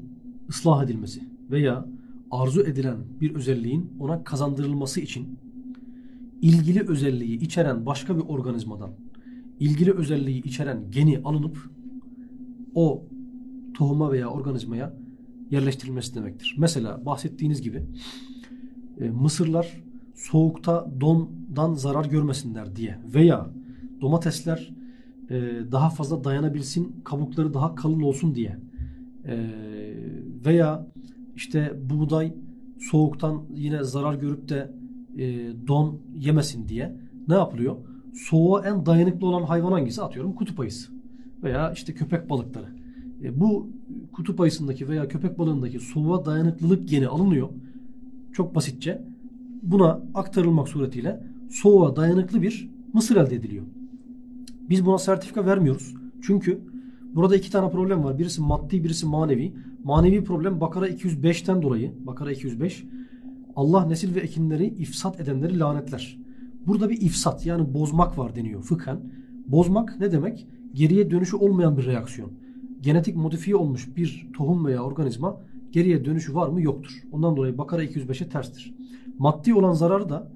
ıslah 0.49 0.84
edilmesi 0.84 1.21
veya 1.52 1.86
arzu 2.32 2.62
edilen 2.62 2.97
bir 3.21 3.36
özelliğin 3.36 3.89
ona 3.99 4.23
kazandırılması 4.23 5.02
için 5.02 5.39
ilgili 6.41 6.89
özelliği 6.89 7.39
içeren 7.39 7.86
başka 7.86 8.17
bir 8.17 8.21
organizmadan 8.21 8.91
ilgili 9.60 9.93
özelliği 9.93 10.43
içeren 10.43 10.91
geni 10.91 11.19
alınıp 11.19 11.58
o 12.75 13.04
tohuma 13.73 14.12
veya 14.12 14.30
organizmaya 14.30 14.93
yerleştirilmesi 15.52 16.15
demektir. 16.15 16.56
Mesela 16.58 17.06
bahsettiğiniz 17.06 17.62
gibi 17.62 17.84
e, 18.99 19.10
mısırlar 19.10 19.84
soğukta 20.15 20.91
dondan 21.02 21.73
zarar 21.73 22.06
görmesinler 22.06 22.75
diye 22.75 22.99
veya 23.13 23.49
domatesler 24.02 24.73
e, 25.30 25.36
daha 25.71 25.89
fazla 25.89 26.23
dayanabilsin, 26.23 27.02
kabukları 27.04 27.54
daha 27.54 27.75
kalın 27.75 28.02
olsun 28.02 28.36
diye 28.36 28.60
e, 29.25 29.49
veya 30.45 30.88
işte 31.36 31.80
buğday 31.89 32.34
soğuktan 32.80 33.43
yine 33.56 33.84
zarar 33.84 34.13
görüp 34.13 34.49
de 34.49 34.71
e, 35.20 35.54
don 35.68 36.00
yemesin 36.16 36.68
diye 36.68 36.96
ne 37.28 37.34
yapılıyor? 37.34 37.76
Soğuğa 38.14 38.68
en 38.68 38.86
dayanıklı 38.86 39.28
olan 39.28 39.44
hayvan 39.44 39.72
hangisi? 39.72 40.02
Atıyorum 40.02 40.34
kutup 40.34 40.60
ayısı 40.60 40.92
veya 41.44 41.72
işte 41.72 41.94
köpek 41.94 42.30
balıkları. 42.30 42.66
E, 43.24 43.40
bu 43.40 43.70
kutup 44.14 44.42
ayısındaki 44.42 44.90
veya 44.90 45.08
köpek 45.08 45.40
balığındaki 45.40 45.80
soğuğa 45.80 46.26
dayanıklılık 46.26 46.90
geni 46.90 47.08
alınıyor. 47.08 47.50
Çok 48.34 48.56
basitçe 48.56 49.02
buna 49.62 50.02
aktarılmak 50.14 50.70
suretiyle 50.70 51.24
soğuğa 51.50 51.96
dayanıklı 51.96 52.42
bir 52.42 52.70
mısır 52.94 53.16
elde 53.16 53.36
ediliyor. 53.36 53.66
Biz 54.70 54.86
buna 54.86 54.98
sertifika 54.98 55.46
vermiyoruz. 55.46 55.94
Çünkü 56.22 56.62
burada 57.16 57.36
iki 57.36 57.52
tane 57.52 57.72
problem 57.72 58.04
var. 58.04 58.20
Birisi 58.20 58.42
maddi, 58.42 58.84
birisi 58.84 59.06
manevi. 59.06 59.54
Manevi 59.84 60.24
problem 60.24 60.62
Bakara 60.62 60.90
205'ten 60.90 61.62
dolayı, 61.62 61.94
Bakara 62.06 62.32
205 62.32 62.86
Allah 63.60 63.86
nesil 63.86 64.15
ve 64.15 64.19
ekinleri 64.19 64.65
ifsat 64.65 65.19
edenleri 65.19 65.60
lanetler. 65.60 66.17
Burada 66.67 66.89
bir 66.89 67.02
ifsat 67.02 67.45
yani 67.45 67.74
bozmak 67.74 68.17
var 68.17 68.36
deniyor 68.36 68.63
fıkhen. 68.63 69.00
Bozmak 69.48 70.00
ne 70.00 70.12
demek? 70.12 70.48
Geriye 70.74 71.12
dönüşü 71.12 71.36
olmayan 71.36 71.78
bir 71.78 71.86
reaksiyon. 71.86 72.32
Genetik 72.82 73.15
modifiye 73.15 73.56
olmuş 73.56 73.98
bir 73.98 74.30
tohum 74.38 74.65
veya 74.65 74.84
organizma 74.84 75.41
geriye 75.72 76.06
dönüşü 76.06 76.36
var 76.36 76.48
mı? 76.48 76.62
Yoktur. 76.62 76.91
Ondan 77.12 77.38
dolayı 77.38 77.58
Bakara 77.58 77.84
205'e 77.84 78.30
terstir. 78.30 78.76
Maddi 79.17 79.54
olan 79.54 79.74
zararı 79.74 80.10
da 80.10 80.32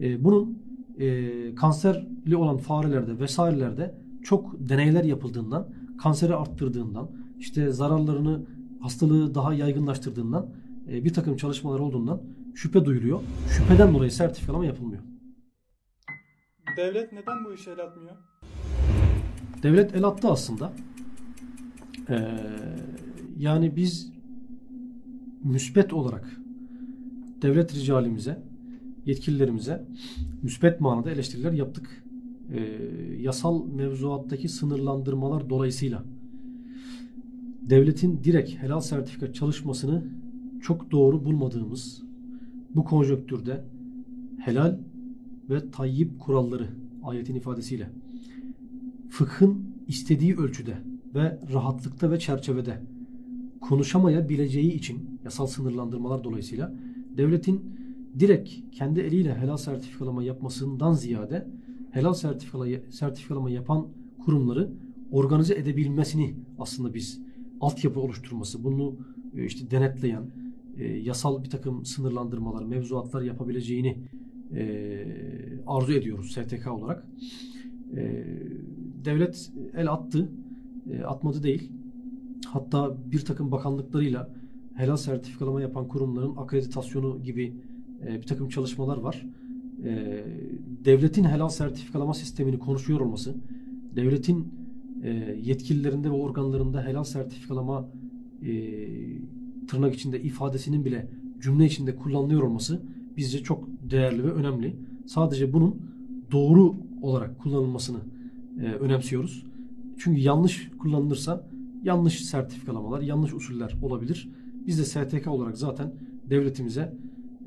e, 0.00 0.24
bunun 0.24 0.58
e, 0.98 1.54
kanserli 1.54 2.36
olan 2.36 2.56
farelerde 2.56 3.18
vesairelerde 3.18 3.94
çok 4.22 4.68
deneyler 4.68 5.04
yapıldığından, 5.04 5.68
kanseri 5.98 6.34
arttırdığından, 6.34 7.10
işte 7.38 7.72
zararlarını, 7.72 8.46
hastalığı 8.80 9.34
daha 9.34 9.54
yaygınlaştırdığından 9.54 10.46
e, 10.90 11.04
bir 11.04 11.12
takım 11.12 11.36
çalışmalar 11.36 11.78
olduğundan 11.78 12.20
şüphe 12.58 12.84
duyuluyor. 12.84 13.20
Şüpheden 13.56 13.94
dolayı 13.94 14.10
sertifikalama 14.10 14.66
yapılmıyor. 14.66 15.02
Devlet 16.76 17.12
neden 17.12 17.44
bu 17.44 17.54
işe 17.54 17.70
el 17.70 17.80
atmıyor? 17.80 18.16
Devlet 19.62 19.94
el 19.94 20.04
attı 20.04 20.28
aslında. 20.28 20.72
Ee, 22.08 22.16
yani 23.38 23.76
biz 23.76 24.12
müsbet 25.44 25.92
olarak 25.92 26.36
devlet 27.42 27.74
ricalimize, 27.74 28.42
yetkililerimize 29.06 29.86
müsbet 30.42 30.80
manada 30.80 31.10
eleştiriler 31.10 31.52
yaptık. 31.52 32.04
Ee, 32.52 32.60
yasal 33.20 33.66
mevzuattaki 33.66 34.48
sınırlandırmalar 34.48 35.50
dolayısıyla 35.50 36.04
devletin 37.62 38.24
direkt 38.24 38.50
helal 38.50 38.80
sertifika 38.80 39.32
çalışmasını 39.32 40.04
çok 40.62 40.90
doğru 40.90 41.24
bulmadığımız 41.24 42.07
bu 42.74 42.84
konjöktürde 42.84 43.64
helal 44.38 44.78
ve 45.50 45.70
tayyip 45.70 46.20
kuralları 46.20 46.68
ayetin 47.02 47.34
ifadesiyle 47.34 47.90
fıkhın 49.10 49.74
istediği 49.86 50.36
ölçüde 50.36 50.78
ve 51.14 51.40
rahatlıkta 51.52 52.10
ve 52.10 52.18
çerçevede 52.18 52.82
konuşamayabileceği 53.60 54.72
için 54.72 55.20
yasal 55.24 55.46
sınırlandırmalar 55.46 56.24
dolayısıyla 56.24 56.74
devletin 57.16 57.78
direkt 58.18 58.50
kendi 58.72 59.00
eliyle 59.00 59.34
helal 59.34 59.56
sertifikalama 59.56 60.22
yapmasından 60.22 60.92
ziyade 60.92 61.48
helal 61.90 62.14
sertifikala- 62.14 62.90
sertifikalama 62.90 63.50
yapan 63.50 63.86
kurumları 64.24 64.72
organize 65.10 65.54
edebilmesini 65.54 66.34
aslında 66.58 66.94
biz 66.94 67.20
altyapı 67.60 68.00
oluşturması, 68.00 68.64
bunu 68.64 68.96
e, 69.34 69.44
işte 69.44 69.70
denetleyen, 69.70 70.22
e, 70.78 70.86
yasal 70.86 71.44
bir 71.44 71.50
takım 71.50 71.84
sınırlandırmalar, 71.84 72.64
mevzuatlar 72.64 73.22
yapabileceğini 73.22 73.98
e, 74.56 75.04
arzu 75.66 75.92
ediyoruz 75.92 76.32
STK 76.32 76.66
olarak. 76.72 77.06
E, 77.96 78.24
devlet 79.04 79.50
el 79.76 79.92
attı, 79.92 80.28
atmadı 81.06 81.42
değil. 81.42 81.72
Hatta 82.46 82.96
bir 83.12 83.20
takım 83.20 83.52
bakanlıklarıyla 83.52 84.30
helal 84.74 84.96
sertifikalama 84.96 85.60
yapan 85.60 85.88
kurumların 85.88 86.36
akreditasyonu 86.36 87.22
gibi 87.22 87.54
bir 88.02 88.26
takım 88.26 88.48
çalışmalar 88.48 88.96
var. 88.96 89.26
Devletin 90.84 91.24
helal 91.24 91.48
sertifikalama 91.48 92.14
sistemini 92.14 92.58
konuşuyor 92.58 93.00
olması, 93.00 93.34
devletin 93.96 94.54
yetkililerinde 95.42 96.08
ve 96.08 96.14
organlarında 96.14 96.86
helal 96.86 97.04
sertifikalama 97.04 97.88
tırnak 99.68 99.94
içinde 99.94 100.22
ifadesinin 100.22 100.84
bile 100.84 101.10
cümle 101.40 101.66
içinde 101.66 101.96
kullanılıyor 101.96 102.42
olması 102.42 102.82
bizce 103.16 103.42
çok 103.42 103.68
değerli 103.90 104.24
ve 104.24 104.32
önemli. 104.32 104.76
Sadece 105.06 105.52
bunun 105.52 105.76
doğru 106.32 106.74
olarak 107.02 107.38
kullanılmasını 107.38 107.98
e, 108.60 108.64
önemsiyoruz. 108.64 109.46
Çünkü 109.98 110.20
yanlış 110.20 110.70
kullanılırsa 110.78 111.48
yanlış 111.82 112.24
sertifikalamalar, 112.24 113.00
yanlış 113.00 113.34
usuller 113.34 113.76
olabilir. 113.82 114.28
Biz 114.66 114.78
de 114.78 114.84
STK 114.84 115.26
olarak 115.26 115.58
zaten 115.58 115.94
devletimize 116.30 116.94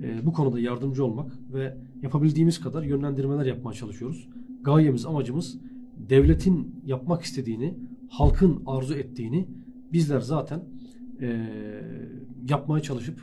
e, 0.03 0.25
bu 0.25 0.33
konuda 0.33 0.59
yardımcı 0.59 1.05
olmak 1.05 1.31
ve 1.53 1.77
yapabildiğimiz 2.01 2.59
kadar 2.59 2.83
yönlendirmeler 2.83 3.45
yapmaya 3.45 3.73
çalışıyoruz. 3.73 4.29
Gayemiz, 4.61 5.05
amacımız 5.05 5.57
devletin 6.09 6.75
yapmak 6.85 7.21
istediğini, 7.21 7.77
halkın 8.09 8.63
arzu 8.65 8.93
ettiğini 8.93 9.47
bizler 9.93 10.19
zaten 10.19 10.63
e, 11.21 11.47
yapmaya 12.49 12.81
çalışıp 12.81 13.19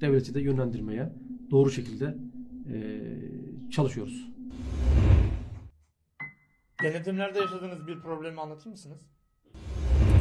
devleti 0.00 0.34
de 0.34 0.40
yönlendirmeye 0.40 1.12
doğru 1.50 1.70
şekilde 1.70 2.16
e, 2.72 3.02
çalışıyoruz. 3.70 4.28
Denetimlerde 6.82 7.38
yaşadığınız 7.38 7.86
bir 7.86 8.00
problemi 8.00 8.40
anlatır 8.40 8.70
mısınız? 8.70 8.98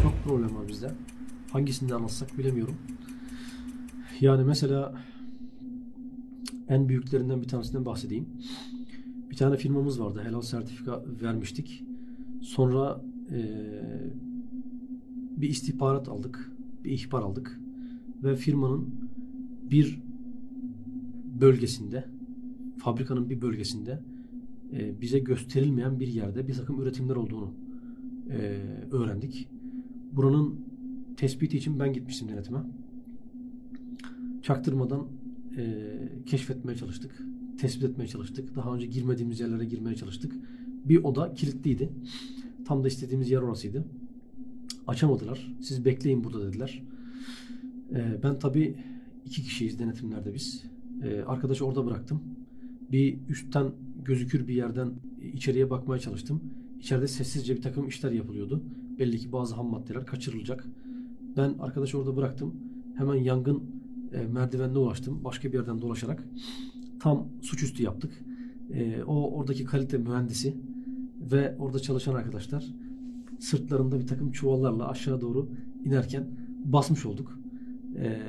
Çok 0.03 0.23
problem 0.23 0.55
var 0.55 0.67
bizde. 0.67 0.91
Hangisini 1.51 1.93
anlatsak 1.93 2.37
bilemiyorum. 2.37 2.77
Yani 4.21 4.43
mesela 4.43 5.03
en 6.69 6.89
büyüklerinden 6.89 7.41
bir 7.41 7.47
tanesinden 7.47 7.85
bahsedeyim. 7.85 8.29
Bir 9.29 9.35
tane 9.35 9.57
firmamız 9.57 10.01
vardı. 10.01 10.23
Helal 10.25 10.41
sertifika 10.41 11.03
vermiştik. 11.21 11.83
Sonra 12.41 13.01
eee, 13.31 13.43
bir 15.37 15.49
istihbarat 15.49 16.09
aldık. 16.09 16.51
Bir 16.83 16.91
ihbar 16.91 17.21
aldık. 17.21 17.59
Ve 18.23 18.35
firmanın 18.35 18.89
bir 19.71 20.01
bölgesinde 21.41 22.05
fabrikanın 22.77 23.29
bir 23.29 23.41
bölgesinde 23.41 23.99
e, 24.73 25.01
bize 25.01 25.19
gösterilmeyen 25.19 25.99
bir 25.99 26.07
yerde 26.07 26.47
bir 26.47 26.53
takım 26.53 26.81
üretimler 26.81 27.15
olduğunu 27.15 27.53
e, 28.29 28.37
öğrendik. 28.91 29.49
Buranın 30.11 30.65
tespiti 31.17 31.57
için 31.57 31.79
ben 31.79 31.93
gitmiştim 31.93 32.29
denetime. 32.29 32.59
Çaktırmadan 34.41 35.07
e, 35.57 35.93
keşfetmeye 36.25 36.77
çalıştık. 36.77 37.25
Tespit 37.57 37.83
etmeye 37.83 38.07
çalıştık. 38.07 38.55
Daha 38.55 38.75
önce 38.75 38.87
girmediğimiz 38.87 39.39
yerlere 39.39 39.65
girmeye 39.65 39.95
çalıştık. 39.95 40.33
Bir 40.85 41.03
oda 41.03 41.33
kilitliydi. 41.33 41.89
Tam 42.65 42.83
da 42.83 42.87
istediğimiz 42.87 43.31
yer 43.31 43.41
orasıydı. 43.41 43.85
Açamadılar. 44.91 45.53
Siz 45.61 45.85
bekleyin 45.85 46.23
burada 46.23 46.47
dediler. 46.47 46.83
E, 47.95 48.23
ben 48.23 48.39
tabii 48.39 48.75
iki 49.25 49.43
kişiyiz 49.43 49.79
denetimlerde 49.79 50.33
biz. 50.33 50.63
E, 51.03 51.21
arkadaşı 51.21 51.65
orada 51.65 51.85
bıraktım. 51.85 52.21
Bir 52.91 53.19
üstten 53.29 53.71
gözükür 54.05 54.47
bir 54.47 54.53
yerden 54.53 54.91
içeriye 55.33 55.69
bakmaya 55.69 55.99
çalıştım. 55.99 56.41
İçeride 56.79 57.07
sessizce 57.07 57.55
bir 57.55 57.61
takım 57.61 57.87
işler 57.87 58.11
yapılıyordu. 58.11 58.63
Belli 58.99 59.17
ki 59.17 59.31
bazı 59.31 59.55
ham 59.55 59.67
maddeler 59.67 60.05
kaçırılacak. 60.05 60.67
Ben 61.37 61.55
arkadaşı 61.59 61.97
orada 61.97 62.15
bıraktım. 62.15 62.55
Hemen 62.97 63.15
yangın 63.15 63.63
e, 64.13 64.27
merdivenine 64.27 64.77
ulaştım. 64.77 65.23
Başka 65.23 65.49
bir 65.51 65.57
yerden 65.57 65.81
dolaşarak. 65.81 66.23
Tam 66.99 67.27
suçüstü 67.41 67.83
yaptık. 67.83 68.25
E, 68.73 69.03
o 69.03 69.37
oradaki 69.37 69.65
kalite 69.65 69.97
mühendisi 69.97 70.57
ve 71.31 71.55
orada 71.59 71.79
çalışan 71.79 72.15
arkadaşlar 72.15 72.65
sırtlarında 73.41 73.99
bir 73.99 74.07
takım 74.07 74.31
çuvallarla 74.31 74.89
aşağı 74.89 75.21
doğru 75.21 75.49
inerken 75.85 76.27
basmış 76.65 77.05
olduk. 77.05 77.39
E, 77.95 78.19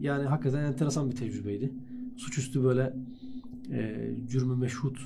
yani 0.00 0.24
hakikaten 0.24 0.64
enteresan 0.64 1.10
bir 1.10 1.16
tecrübeydi. 1.16 1.72
Suçüstü 2.16 2.64
böyle 2.64 2.96
e, 3.70 4.10
cürmü 4.28 4.56
meşhut 4.56 4.98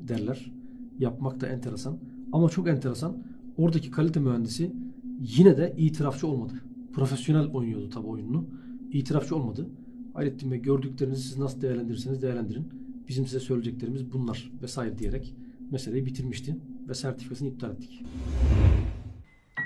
derler. 0.00 0.52
Yapmak 0.98 1.40
da 1.40 1.46
enteresan. 1.46 1.98
Ama 2.32 2.48
çok 2.48 2.68
enteresan. 2.68 3.22
Oradaki 3.56 3.90
kalite 3.90 4.20
mühendisi 4.20 4.72
yine 5.20 5.56
de 5.56 5.74
itirafçı 5.78 6.26
olmadı. 6.26 6.52
Profesyonel 6.92 7.46
oynuyordu 7.46 7.90
tabi 7.90 8.06
oyununu. 8.06 8.46
İtirafçı 8.92 9.36
olmadı. 9.36 9.66
Hayrettin 10.14 10.50
Bey 10.50 10.62
gördüklerinizi 10.62 11.22
siz 11.22 11.38
nasıl 11.38 11.60
değerlendirirseniz 11.60 12.22
değerlendirin. 12.22 12.68
Bizim 13.08 13.26
size 13.26 13.40
söyleyeceklerimiz 13.40 14.12
bunlar 14.12 14.52
vesaire 14.62 14.98
diyerek 14.98 15.34
meseleyi 15.70 16.06
bitirmişti 16.06 16.56
ve 16.88 16.94
sertifikasını 16.94 17.48
iptal 17.48 17.70
ettik. 17.70 18.02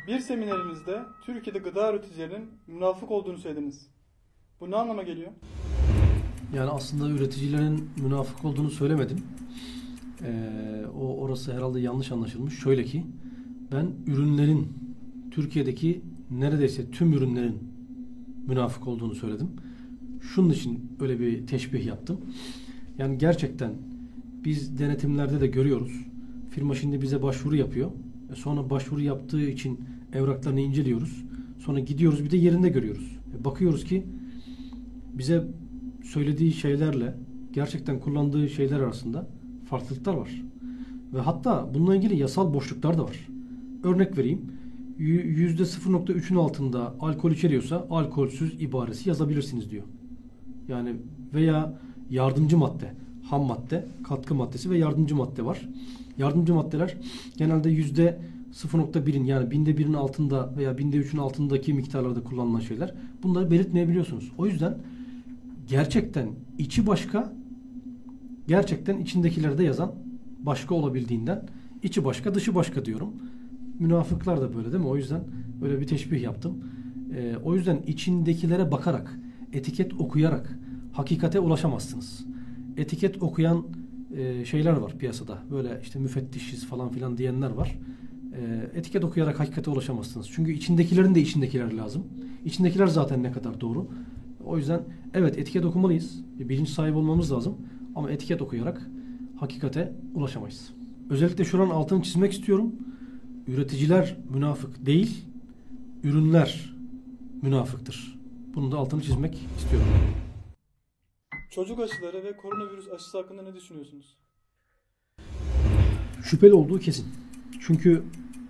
Bir 0.07 0.19
seminerimizde 0.19 1.03
Türkiye'de 1.25 1.59
gıda 1.59 1.93
üreticilerinin 1.93 2.51
münafık 2.67 3.11
olduğunu 3.11 3.39
söylediniz. 3.39 3.87
Bu 4.61 4.71
ne 4.71 4.77
anlama 4.77 5.03
geliyor? 5.03 5.31
Yani 6.57 6.71
aslında 6.71 7.11
üreticilerin 7.11 7.91
münafık 8.03 8.45
olduğunu 8.45 8.71
söylemedim. 8.71 9.23
Ee, 10.23 10.85
o 11.01 11.17
orası 11.17 11.53
herhalde 11.53 11.81
yanlış 11.81 12.13
anlaşılmış. 12.13 12.59
Şöyle 12.59 12.85
ki 12.85 13.07
ben 13.73 13.91
ürünlerin 14.07 14.69
Türkiye'deki 15.31 16.01
neredeyse 16.31 16.91
tüm 16.91 17.13
ürünlerin 17.13 17.59
münafık 18.47 18.89
olduğunu 18.89 19.15
söyledim. 19.15 19.51
Şunun 20.21 20.51
için 20.51 20.97
öyle 21.01 21.21
bir 21.21 21.47
teşbih 21.47 21.87
yaptım. 21.87 22.21
Yani 22.99 23.19
gerçekten 23.19 23.73
biz 24.45 24.79
denetimlerde 24.79 25.41
de 25.41 25.47
görüyoruz. 25.47 25.93
Firma 26.53 26.75
şimdi 26.75 27.03
bize 27.03 27.23
başvuru 27.23 27.57
yapıyor. 27.57 27.91
E 28.33 28.35
sonra 28.35 28.71
başvuru 28.71 29.01
yaptığı 29.01 29.51
için 29.51 29.81
evraklarını 30.13 30.61
inceliyoruz. 30.61 31.25
Sonra 31.59 31.81
gidiyoruz 31.81 32.25
bir 32.25 32.31
de 32.31 32.37
yerinde 32.37 32.69
görüyoruz. 32.69 33.17
E 33.41 33.45
bakıyoruz 33.45 33.85
ki 33.85 34.07
bize 35.13 35.45
söylediği 36.05 36.53
şeylerle 36.53 37.15
gerçekten 37.53 38.01
kullandığı 38.01 38.49
şeyler 38.49 38.81
arasında 38.81 39.29
farklılıklar 39.71 40.15
var. 40.15 40.43
Ve 41.15 41.21
hatta 41.21 41.71
bununla 41.75 41.97
ilgili 41.97 42.17
yasal 42.17 42.55
boşluklar 42.55 42.99
da 42.99 43.05
var. 43.05 43.29
Örnek 43.85 44.19
vereyim. 44.19 44.41
Y- 44.99 45.25
%0.3'ün 45.25 46.37
altında 46.37 46.95
alkol 47.01 47.31
içeriyorsa 47.31 47.87
alkolsüz 47.91 48.63
ibaresi 48.63 49.09
yazabilirsiniz 49.09 49.71
diyor. 49.71 49.85
Yani 50.69 50.97
veya 51.35 51.79
yardımcı 52.11 52.59
madde, 52.59 52.95
ham 53.33 53.47
madde, 53.47 53.87
katkı 54.05 54.35
maddesi 54.35 54.71
ve 54.71 54.79
yardımcı 54.79 55.17
madde 55.17 55.45
var. 55.45 55.69
Yardımcı 56.19 56.55
maddeler 56.55 56.97
genelde 57.37 57.71
yüzde 57.71 58.19
0.1'in 58.53 59.25
yani 59.25 59.51
binde 59.51 59.79
birin 59.79 59.93
altında 59.93 60.57
veya 60.57 60.79
binde 60.79 60.97
üçün 60.97 61.19
altındaki 61.19 61.75
miktarlarda 61.75 62.25
kullanılan 62.25 62.61
şeyler. 62.61 62.95
Bunları 63.23 63.51
belirtmeyebiliyorsunuz. 63.51 64.33
O 64.39 64.47
yüzden 64.47 64.79
gerçekten 65.69 66.29
içi 66.59 66.87
başka, 66.87 67.33
gerçekten 68.49 68.99
içindekilerde 68.99 69.65
yazan 69.65 69.93
başka 70.39 70.75
olabildiğinden 70.75 71.49
içi 71.83 72.05
başka, 72.05 72.35
dışı 72.35 72.55
başka 72.55 72.85
diyorum. 72.85 73.13
Münafıklar 73.79 74.41
da 74.41 74.55
böyle 74.55 74.73
değil 74.73 74.83
mi? 74.83 74.89
O 74.89 74.97
yüzden 74.97 75.21
böyle 75.61 75.81
bir 75.81 75.87
teşbih 75.87 76.23
yaptım. 76.23 76.65
Ee, 77.17 77.37
o 77.45 77.55
yüzden 77.55 77.83
içindekilere 77.87 78.73
bakarak, 78.73 79.19
etiket 79.53 80.01
okuyarak 80.01 80.59
hakikate 80.93 81.41
ulaşamazsınız. 81.41 82.32
Etiket 82.77 83.23
okuyan 83.23 83.67
e, 84.17 84.45
şeyler 84.45 84.73
var 84.73 84.99
piyasada. 84.99 85.39
Böyle 85.51 85.81
işte 85.83 85.99
müfettişiz 85.99 86.67
falan 86.67 86.89
filan 86.89 87.19
diyenler 87.19 87.51
var. 87.51 87.79
E, 88.33 88.71
etiket 88.79 89.05
okuyarak 89.05 89.41
hakikate 89.41 89.71
ulaşamazsınız. 89.71 90.29
Çünkü 90.33 90.53
içindekilerin 90.53 91.15
de 91.15 91.21
içindekiler 91.21 91.73
lazım. 91.73 92.05
İçindekiler 92.45 92.87
zaten 92.87 93.23
ne 93.23 93.33
kadar 93.33 93.61
doğru. 93.61 93.89
O 94.45 94.59
yüzden 94.59 94.81
evet 95.15 95.39
etiket 95.39 95.65
okumalıyız. 95.65 96.21
Bilinç 96.39 96.69
sahibi 96.69 96.97
olmamız 96.97 97.33
lazım. 97.33 97.57
Ama 97.95 98.11
etiket 98.11 98.43
okuyarak 98.43 98.91
hakikate 99.37 99.93
ulaşamayız. 100.15 100.71
Özellikle 101.11 101.45
şuranın 101.45 101.71
altını 101.71 102.03
çizmek 102.03 102.33
istiyorum. 102.33 102.73
Üreticiler 103.49 104.17
münafık 104.31 104.87
değil, 104.87 105.25
ürünler 106.05 106.75
münafıktır. 107.43 108.19
Bunu 108.55 108.73
da 108.73 108.79
altını 108.79 109.03
çizmek 109.03 109.47
istiyorum. 109.59 109.89
Çocuk 111.55 111.81
aşıları 111.81 112.25
ve 112.25 112.37
koronavirüs 112.37 112.89
aşısı 112.89 113.19
hakkında 113.19 113.43
ne 113.43 113.55
düşünüyorsunuz? 113.55 114.17
Şüpheli 116.23 116.53
olduğu 116.55 116.79
kesin. 116.79 117.07
Çünkü 117.61 118.03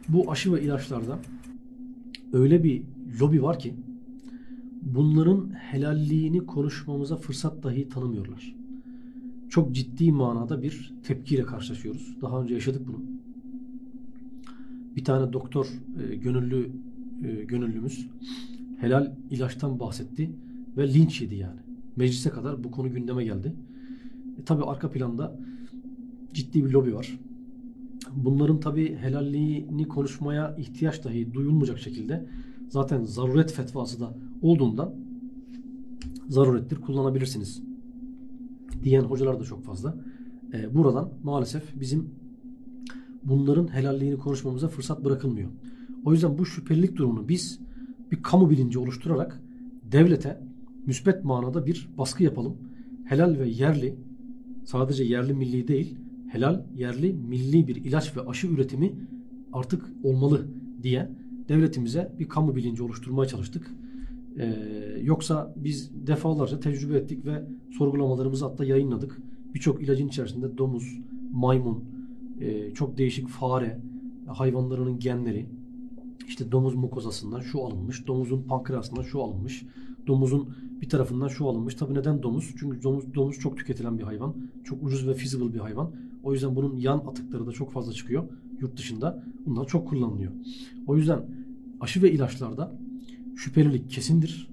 bu 0.09 0.31
aşı 0.31 0.53
ve 0.53 0.63
ilaçlarda 0.63 1.19
öyle 2.33 2.65
bir 2.65 2.83
lobi 3.21 3.43
var 3.43 3.59
ki 3.59 3.75
bunların 4.83 5.51
helalliğini 5.51 6.47
konuşmamıza 6.47 7.17
fırsat 7.17 7.63
dahi 7.63 7.89
tanımıyorlar. 7.89 8.55
Çok 9.49 9.73
ciddi 9.73 10.13
manada 10.13 10.63
bir 10.63 10.95
tepkiyle 11.05 11.43
karşılaşıyoruz. 11.43 12.17
Daha 12.21 12.43
önce 12.43 12.55
yaşadık 12.55 12.89
bunu. 12.89 13.03
Bir 14.97 15.05
tane 15.05 15.33
doktor 15.33 15.67
e, 16.03 16.17
gönüllü 16.17 16.71
e, 17.25 17.45
gönüllümüz 17.45 18.09
helal 18.81 19.13
ilaçtan 19.31 19.81
bahsetti 19.81 20.31
ve 20.77 20.95
linç 20.95 21.21
yedi 21.21 21.35
yani. 21.35 21.72
Meclise 21.97 22.31
kadar 22.31 22.65
bu 22.65 22.71
konu 22.71 22.93
gündeme 22.93 23.25
geldi. 23.25 23.55
E, 24.39 24.45
tabii 24.45 24.65
arka 24.65 24.91
planda 24.91 25.39
ciddi 26.33 26.65
bir 26.65 26.71
lobi 26.71 26.95
var. 26.95 27.19
Bunların 28.17 28.61
tabii 28.61 28.97
helalliğini 28.97 29.89
konuşmaya 29.89 30.57
ihtiyaç 30.57 31.05
dahi 31.05 31.35
duyulmayacak 31.35 31.79
şekilde 31.79 32.27
zaten 32.69 33.05
zaruret 33.05 33.53
fetvası 33.53 34.01
da 34.01 34.15
olduğundan 34.43 34.95
zarurettir 36.29 36.77
kullanabilirsiniz 36.77 37.63
diyen 38.85 39.03
hocalar 39.03 39.41
da 39.41 39.45
çok 39.45 39.65
fazla. 39.65 39.97
Ee, 40.55 40.75
buradan 40.75 41.13
maalesef 41.23 41.81
bizim 41.81 42.11
bunların 43.25 43.75
helalliğini 43.75 44.19
konuşmamıza 44.19 44.69
fırsat 44.69 45.05
bırakılmıyor. 45.05 45.51
O 46.05 46.13
yüzden 46.13 46.39
bu 46.39 46.47
şüphelilik 46.47 46.97
durumunu 46.97 47.29
biz 47.29 47.61
bir 48.11 48.23
kamu 48.23 48.51
bilinci 48.51 48.79
oluşturarak 48.79 49.43
devlete 49.93 50.41
müsbet 50.87 51.25
manada 51.25 51.67
bir 51.67 51.89
baskı 51.99 52.23
yapalım. 52.23 52.57
Helal 53.05 53.39
ve 53.39 53.49
yerli 53.49 53.97
sadece 54.65 55.05
yerli 55.05 55.35
milli 55.35 55.69
değil 55.69 55.97
helal, 56.33 56.63
yerli, 56.75 57.13
milli 57.13 57.69
bir 57.69 57.77
ilaç 57.77 58.17
ve 58.17 58.21
aşı 58.21 58.47
üretimi 58.47 58.95
artık 59.53 59.85
olmalı 60.03 60.47
diye 60.83 61.11
devletimize 61.49 62.13
bir 62.19 62.29
kamu 62.29 62.57
bilinci 62.57 62.83
oluşturmaya 62.83 63.29
çalıştık. 63.29 63.71
Ee, 64.39 64.55
yoksa 65.03 65.55
biz 65.57 66.07
defalarca 66.07 66.61
tecrübe 66.61 66.97
ettik 66.97 67.27
ve 67.27 67.45
sorgulamalarımızı 67.71 68.45
hatta 68.45 68.65
yayınladık. 68.65 69.19
Birçok 69.55 69.83
ilacın 69.83 70.09
içerisinde 70.09 70.59
domuz, 70.59 70.99
maymun, 71.33 71.85
e, 72.41 72.75
çok 72.75 72.99
değişik 72.99 73.29
fare, 73.29 73.81
hayvanlarının 74.27 74.99
genleri, 74.99 75.47
işte 76.29 76.53
domuz 76.53 76.75
mukozasından 76.75 77.41
şu 77.41 77.63
alınmış, 77.63 78.07
domuzun 78.07 78.43
pankreasından 78.43 79.03
şu 79.03 79.23
alınmış, 79.23 79.67
domuzun 80.07 80.49
bir 80.83 80.89
tarafından 80.89 81.29
şu 81.29 81.49
alınmış. 81.49 81.75
Tabi 81.75 81.95
neden 81.95 82.23
domuz? 82.23 82.55
Çünkü 82.59 82.83
domuz, 82.83 83.15
domuz 83.15 83.39
çok 83.39 83.59
tüketilen 83.59 83.99
bir 83.99 84.03
hayvan. 84.03 84.37
Çok 84.65 84.83
ucuz 84.83 85.09
ve 85.09 85.15
feasible 85.15 85.55
bir 85.55 85.59
hayvan. 85.59 85.93
O 86.23 86.33
yüzden 86.33 86.57
bunun 86.57 86.77
yan 86.77 86.99
atıkları 86.99 87.47
da 87.47 87.53
çok 87.53 87.73
fazla 87.73 87.93
çıkıyor 87.93 88.25
yurt 88.61 88.77
dışında. 88.77 89.25
Bunlar 89.47 89.67
çok 89.67 89.89
kullanılıyor. 89.89 90.33
O 90.87 90.97
yüzden 90.97 91.21
aşı 91.81 92.03
ve 92.03 92.13
ilaçlarda 92.13 92.73
şüphelilik 93.37 93.91
kesindir. 93.91 94.49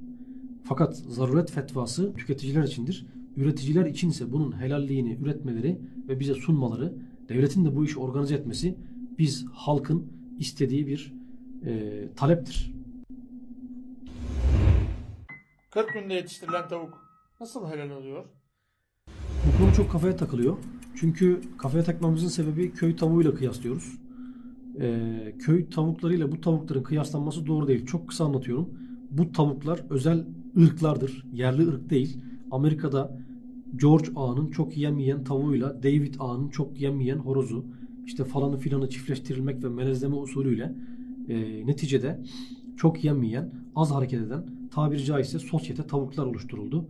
Fakat 0.63 0.97
zaruret 0.97 1.51
fetvası 1.51 2.13
tüketiciler 2.13 2.63
içindir. 2.63 3.05
Üreticiler 3.37 3.85
içinse 3.85 4.31
bunun 4.31 4.61
helalliğini 4.61 5.17
üretmeleri 5.21 5.79
ve 6.07 6.19
bize 6.19 6.33
sunmaları, 6.33 6.93
devletin 7.29 7.65
de 7.65 7.75
bu 7.75 7.85
işi 7.85 7.99
organize 7.99 8.35
etmesi 8.35 8.75
biz 9.19 9.45
halkın 9.51 10.03
istediği 10.39 10.87
bir 10.87 11.13
e, 11.65 12.03
taleptir. 12.15 12.78
40 15.71 15.93
günde 15.93 16.13
yetiştirilen 16.13 16.67
tavuk 16.67 16.97
nasıl 17.39 17.67
helal 17.69 17.89
oluyor? 17.89 18.25
Bu 19.07 19.57
konu 19.57 19.73
çok 19.75 19.91
kafaya 19.91 20.15
takılıyor. 20.15 20.57
Çünkü 20.95 21.41
kafaya 21.57 21.83
takmamızın 21.83 22.27
sebebi 22.27 22.73
köy 22.73 22.95
tavuğuyla 22.95 23.33
kıyaslıyoruz. 23.33 23.99
Ee, 24.79 25.35
köy 25.39 25.69
tavuklarıyla 25.69 26.31
bu 26.31 26.41
tavukların 26.41 26.83
kıyaslanması 26.83 27.47
doğru 27.47 27.67
değil. 27.67 27.85
Çok 27.85 28.07
kısa 28.07 28.25
anlatıyorum. 28.25 28.69
Bu 29.11 29.31
tavuklar 29.31 29.83
özel 29.89 30.25
ırklardır. 30.57 31.25
Yerli 31.33 31.67
ırk 31.67 31.89
değil. 31.89 32.21
Amerika'da 32.51 33.17
George 33.75 34.11
Ağa'nın 34.15 34.51
çok 34.51 34.77
yemeyen 34.77 35.23
tavuğuyla 35.23 35.83
David 35.83 36.15
Ağa'nın 36.19 36.49
çok 36.49 36.81
yemeyen 36.81 37.17
horozu 37.17 37.65
işte 38.05 38.23
falanı 38.23 38.57
filanı 38.57 38.89
çiftleştirilmek 38.89 39.63
ve 39.63 39.69
melezleme 39.69 40.15
usulüyle 40.15 40.75
e, 41.27 41.67
neticede 41.67 42.19
çok 42.77 43.03
yemeyen, 43.03 43.51
az 43.75 43.91
hareket 43.91 44.21
eden 44.21 44.58
tabiri 44.71 45.05
caizse 45.05 45.39
sosyete 45.39 45.87
tavuklar 45.87 46.25
oluşturuldu. 46.25 46.85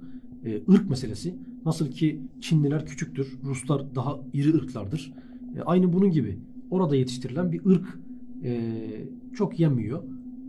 E, 0.45 0.61
ırk 0.71 0.89
meselesi 0.89 1.35
nasıl 1.65 1.91
ki 1.91 2.21
Çinliler 2.41 2.85
küçüktür, 2.85 3.39
Ruslar 3.43 3.95
daha 3.95 4.19
iri 4.33 4.53
ırklardır. 4.53 5.13
E, 5.57 5.61
aynı 5.61 5.93
bunun 5.93 6.11
gibi 6.11 6.39
orada 6.69 6.95
yetiştirilen 6.95 7.51
bir 7.51 7.65
ırk 7.65 7.99
e, 8.43 8.71
çok 9.35 9.59
yemiyor, 9.59 10.03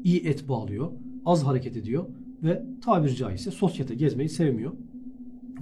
iyi 0.04 0.20
et 0.20 0.48
bağlıyor, 0.48 0.90
az 1.24 1.44
hareket 1.44 1.76
ediyor 1.76 2.04
ve 2.42 2.62
tabiri 2.80 3.16
caizse 3.16 3.50
sosyete 3.50 3.94
gezmeyi 3.94 4.28
sevmiyor. 4.28 4.72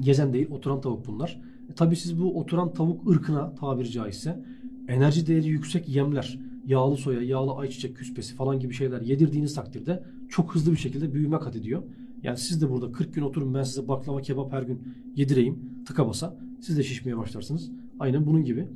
Gezen 0.00 0.33
değil, 0.33 0.50
oturan 0.50 0.81
tavuk 0.81 1.07
bunlar. 1.07 1.40
E, 1.70 1.72
tabii 1.72 1.96
siz 1.96 2.20
bu 2.20 2.40
oturan 2.40 2.72
tavuk 2.72 3.11
ırkına 3.11 3.54
tabiri 3.54 3.90
caizse 3.90 4.44
enerji 4.88 5.26
değeri 5.26 5.48
yüksek 5.48 5.88
yemler, 5.88 6.38
yağlı 6.66 6.96
soya, 6.96 7.22
yağlı 7.22 7.52
ayçiçek 7.52 7.96
küspesi 7.96 8.35
falan 8.35 8.61
gibi 8.61 8.74
şeyler 8.74 9.00
yedirdiğiniz 9.00 9.54
takdirde 9.54 10.02
çok 10.29 10.55
hızlı 10.55 10.73
bir 10.73 10.77
şekilde 10.77 11.14
büyüme 11.14 11.38
kat 11.38 11.57
ediyor. 11.57 11.83
Yani 12.23 12.38
siz 12.38 12.62
de 12.62 12.71
burada 12.71 12.93
40 12.93 13.14
gün 13.14 13.23
oturun 13.23 13.55
ben 13.55 13.62
size 13.62 13.88
baklava 13.88 14.21
kebap 14.21 14.53
her 14.53 14.62
gün 14.62 14.81
yedireyim 15.17 15.59
tıka 15.87 16.09
basa. 16.09 16.37
Siz 16.61 16.79
de 16.79 16.83
şişmeye 16.83 17.17
başlarsınız. 17.17 17.71
Aynen 17.99 18.27
bunun 18.27 18.45
gibi. 18.45 18.69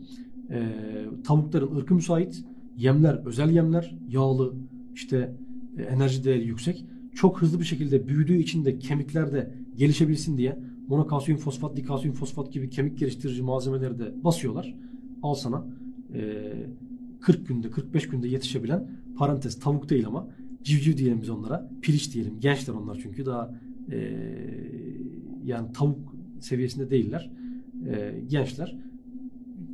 Ee, 0.51 0.75
tavukların 1.25 1.77
ırkı 1.77 1.95
müsait. 1.95 2.45
Yemler 2.77 3.27
özel 3.27 3.51
yemler. 3.51 3.97
Yağlı 4.09 4.55
işte 4.95 5.37
e, 5.79 5.83
enerji 5.83 6.25
değeri 6.25 6.47
yüksek. 6.47 6.85
Çok 7.15 7.43
hızlı 7.43 7.61
bir 7.61 7.65
şekilde 7.65 8.09
büyüdüğü 8.09 8.37
için 8.37 8.65
de 8.65 8.79
kemiklerde 8.79 9.55
gelişebilsin 9.77 10.37
diye 10.37 10.59
monokalsiyum 10.89 11.41
fosfat, 11.41 11.77
dikalsiyum 11.77 12.17
fosfat 12.17 12.53
gibi 12.53 12.71
kemik 12.71 12.99
geliştirici 12.99 13.43
malzemeleri 13.43 13.99
de 13.99 14.25
basıyorlar. 14.25 14.75
Al 15.23 15.35
sana 15.35 15.67
e, 16.15 16.53
40 17.21 17.49
günde 17.49 17.71
45 17.71 18.09
günde 18.09 18.29
yetişebilen 18.29 18.91
parantez 19.17 19.61
tavuk 19.61 19.89
değil 19.91 20.07
ama 20.07 20.29
civciv 20.65 20.97
diyelim 20.97 21.23
biz 21.23 21.31
onlara. 21.31 21.71
Piliç 21.83 22.15
diyelim. 22.15 22.41
Gençler 22.41 22.75
onlar 22.75 22.99
çünkü 23.03 23.27
daha 23.27 23.55
e, 23.93 24.19
yani 25.45 25.73
tavuk 25.73 26.15
seviyesinde 26.41 26.91
değiller. 26.91 27.31
E, 27.87 28.21
gençler 28.29 28.77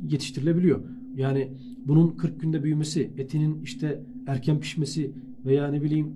yetiştirilebiliyor. 0.07 0.83
Yani 1.15 1.49
bunun 1.87 2.07
40 2.07 2.41
günde 2.41 2.63
büyümesi, 2.63 3.11
etinin 3.17 3.61
işte 3.63 4.03
erken 4.27 4.59
pişmesi 4.59 5.11
veya 5.45 5.67
ne 5.67 5.81
bileyim 5.81 6.13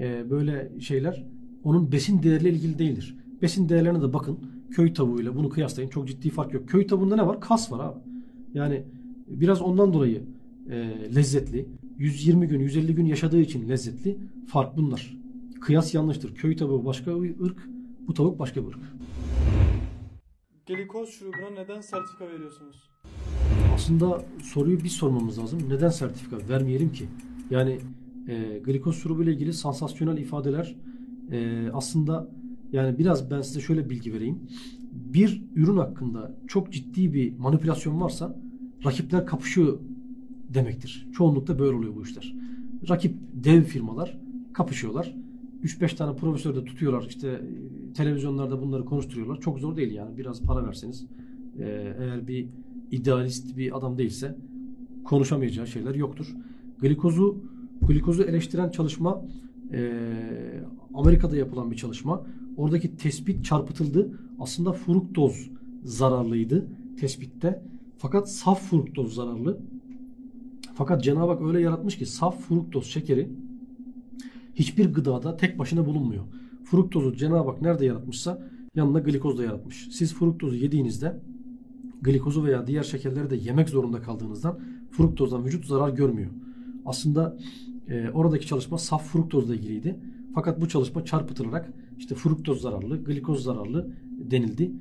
e, 0.00 0.30
böyle 0.30 0.72
şeyler 0.80 1.24
onun 1.64 1.92
besin 1.92 2.22
değerleriyle 2.22 2.56
ilgili 2.56 2.78
değildir. 2.78 3.16
Besin 3.42 3.68
değerlerine 3.68 4.02
de 4.02 4.12
bakın. 4.12 4.38
köy 4.70 4.92
tavuğuyla 4.92 5.36
bunu 5.36 5.48
kıyaslayın. 5.48 5.88
Çok 5.88 6.08
ciddi 6.08 6.30
fark 6.30 6.54
yok. 6.54 6.68
Köy 6.68 6.86
tavuğunda 6.86 7.16
ne 7.16 7.26
var? 7.26 7.40
Kas 7.40 7.72
var 7.72 7.84
abi. 7.84 7.98
Yani 8.54 8.82
biraz 9.28 9.62
ondan 9.62 9.92
dolayı 9.92 10.22
e, 10.70 10.76
lezzetli. 11.14 11.66
120 12.00 12.48
gün, 12.48 12.60
150 12.60 12.94
gün 12.94 13.06
yaşadığı 13.06 13.40
için 13.40 13.68
lezzetli. 13.68 14.18
Fark 14.46 14.76
bunlar. 14.76 15.16
Kıyas 15.60 15.94
yanlıştır. 15.94 16.34
Köy 16.34 16.56
tavuğu 16.56 16.84
başka 16.84 17.22
bir 17.22 17.40
ırk, 17.40 17.68
bu 18.08 18.14
tavuk 18.14 18.38
başka 18.38 18.62
bir 18.62 18.68
ırk. 18.68 18.78
Glikoz 20.66 21.08
şurubuna 21.10 21.50
neden 21.50 21.80
sertifika 21.80 22.28
veriyorsunuz? 22.28 22.90
Aslında 23.74 24.24
soruyu 24.42 24.84
biz 24.84 24.92
sormamız 24.92 25.38
lazım. 25.38 25.58
Neden 25.68 25.88
sertifika 25.88 26.36
vermeyelim 26.48 26.92
ki? 26.92 27.04
Yani 27.50 27.78
e, 28.28 28.60
glikoz 28.64 28.96
şurubu 28.96 29.22
ile 29.22 29.32
ilgili 29.32 29.52
sansasyonel 29.52 30.18
ifadeler 30.18 30.76
e, 31.32 31.68
aslında 31.72 32.30
yani 32.72 32.98
biraz 32.98 33.30
ben 33.30 33.40
size 33.40 33.60
şöyle 33.60 33.90
bilgi 33.90 34.14
vereyim. 34.14 34.38
Bir 34.92 35.42
ürün 35.54 35.76
hakkında 35.76 36.36
çok 36.48 36.72
ciddi 36.72 37.14
bir 37.14 37.38
manipülasyon 37.38 38.00
varsa 38.00 38.36
rakipler 38.84 39.26
kapışıyor 39.26 39.78
demektir. 40.54 41.08
Çoğunlukla 41.12 41.58
böyle 41.58 41.76
oluyor 41.76 41.96
bu 41.96 42.02
işler. 42.02 42.34
Rakip 42.88 43.16
dev 43.34 43.62
firmalar 43.62 44.18
kapışıyorlar. 44.52 45.14
3-5 45.64 45.96
tane 45.96 46.16
profesör 46.16 46.56
de 46.56 46.64
tutuyorlar. 46.64 47.06
İşte 47.08 47.28
e, 47.28 47.92
televizyonlarda 47.92 48.62
bunları 48.62 48.84
konuşturuyorlar. 48.84 49.40
Çok 49.40 49.58
zor 49.58 49.76
değil 49.76 49.92
yani. 49.92 50.16
Biraz 50.16 50.42
para 50.42 50.66
verseniz 50.66 51.06
e, 51.58 51.94
eğer 51.98 52.28
bir 52.28 52.48
idealist 52.90 53.56
bir 53.56 53.78
adam 53.78 53.98
değilse 53.98 54.36
konuşamayacağı 55.04 55.66
şeyler 55.66 55.94
yoktur. 55.94 56.26
Glikozu 56.78 57.44
glikozu 57.82 58.22
eleştiren 58.22 58.70
çalışma 58.70 59.24
e, 59.72 59.92
Amerika'da 60.94 61.36
yapılan 61.36 61.70
bir 61.70 61.76
çalışma. 61.76 62.26
Oradaki 62.56 62.96
tespit 62.96 63.44
çarpıtıldı. 63.44 64.20
Aslında 64.38 64.72
fruktoz 64.72 65.50
zararlıydı 65.84 66.66
tespitte. 67.00 67.62
Fakat 67.98 68.30
saf 68.30 68.62
fruktoz 68.62 69.14
zararlı. 69.14 69.60
Fakat 70.80 71.04
Cenab-ı 71.04 71.32
Hak 71.32 71.42
öyle 71.42 71.60
yaratmış 71.60 71.98
ki 71.98 72.06
saf 72.06 72.40
fruktoz 72.40 72.86
şekeri 72.86 73.30
hiçbir 74.54 74.94
gıdada 74.94 75.36
tek 75.36 75.58
başına 75.58 75.86
bulunmuyor. 75.86 76.24
Fruktozu 76.64 77.16
Cenab-ı 77.16 77.50
Hak 77.50 77.62
nerede 77.62 77.86
yaratmışsa 77.86 78.48
yanına 78.74 78.98
glikoz 78.98 79.38
da 79.38 79.44
yaratmış. 79.44 79.88
Siz 79.92 80.14
fruktozu 80.14 80.54
yediğinizde 80.54 81.20
glikozu 82.02 82.44
veya 82.44 82.66
diğer 82.66 82.82
şekerleri 82.82 83.30
de 83.30 83.36
yemek 83.36 83.68
zorunda 83.68 84.02
kaldığınızdan 84.02 84.58
fruktozdan 84.90 85.44
vücut 85.44 85.66
zarar 85.66 85.88
görmüyor. 85.88 86.30
Aslında 86.86 87.36
e, 87.88 88.10
oradaki 88.10 88.46
çalışma 88.46 88.78
saf 88.78 89.06
fruktozla 89.06 89.54
ilgiliydi. 89.54 90.00
Fakat 90.34 90.60
bu 90.60 90.68
çalışma 90.68 91.04
çarpıtılarak 91.04 91.72
işte 91.98 92.14
fruktoz 92.14 92.60
zararlı, 92.60 93.04
glikoz 93.04 93.42
zararlı 93.42 93.90
denildi. 94.30 94.72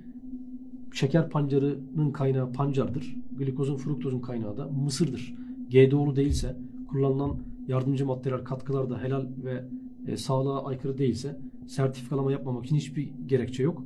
Şeker 0.93 1.29
pancarının 1.29 2.11
kaynağı 2.11 2.53
pancardır. 2.53 3.15
Glikozun, 3.37 3.77
fruktozun 3.77 4.19
kaynağı 4.19 4.57
da 4.57 4.67
mısırdır. 4.67 5.35
GDO'lu 5.69 6.15
değilse, 6.15 6.57
kullanılan 6.89 7.37
yardımcı 7.67 8.05
maddeler, 8.05 8.43
katkılar 8.43 8.89
da 8.89 9.03
helal 9.03 9.25
ve 9.43 9.65
e, 10.07 10.17
sağlığa 10.17 10.65
aykırı 10.65 10.97
değilse 10.97 11.39
sertifikalama 11.67 12.31
yapmamak 12.31 12.65
için 12.65 12.75
hiçbir 12.75 13.09
gerekçe 13.25 13.63
yok. 13.63 13.83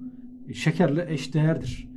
E, 0.50 0.54
şekerle 0.54 1.14
eşdeğerdir 1.14 1.88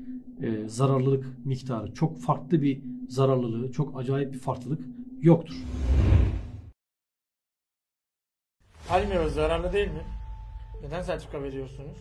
e, 0.42 0.68
zararlılık 0.68 1.46
miktarı. 1.46 1.94
Çok 1.94 2.20
farklı 2.20 2.62
bir 2.62 2.82
zararlılığı, 3.08 3.72
çok 3.72 4.00
acayip 4.00 4.32
bir 4.32 4.38
farklılık 4.38 4.80
yoktur. 5.22 5.54
Palmiye 8.88 9.28
zararlı 9.28 9.72
değil 9.72 9.88
mi? 9.88 10.02
Neden 10.82 11.02
sertifika 11.02 11.42
veriyorsunuz? 11.42 11.96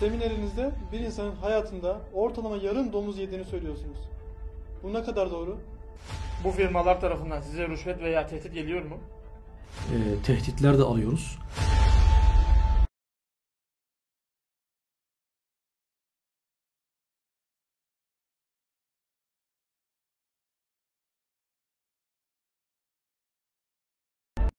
Seminerinizde 0.00 0.72
bir 0.92 1.00
insanın 1.00 1.34
hayatında 1.34 2.00
ortalama 2.14 2.56
yarım 2.56 2.92
domuz 2.92 3.18
yediğini 3.18 3.44
söylüyorsunuz. 3.44 3.98
Bu 4.82 4.92
ne 4.92 5.02
kadar 5.02 5.30
doğru? 5.30 5.58
Bu 6.44 6.50
firmalar 6.50 7.00
tarafından 7.00 7.40
size 7.40 7.68
rüşvet 7.68 8.02
veya 8.02 8.26
tehdit 8.26 8.54
geliyor 8.54 8.82
mu? 8.82 8.96
E, 9.92 10.22
tehditler 10.22 10.78
de 10.78 10.82
alıyoruz. 10.82 11.38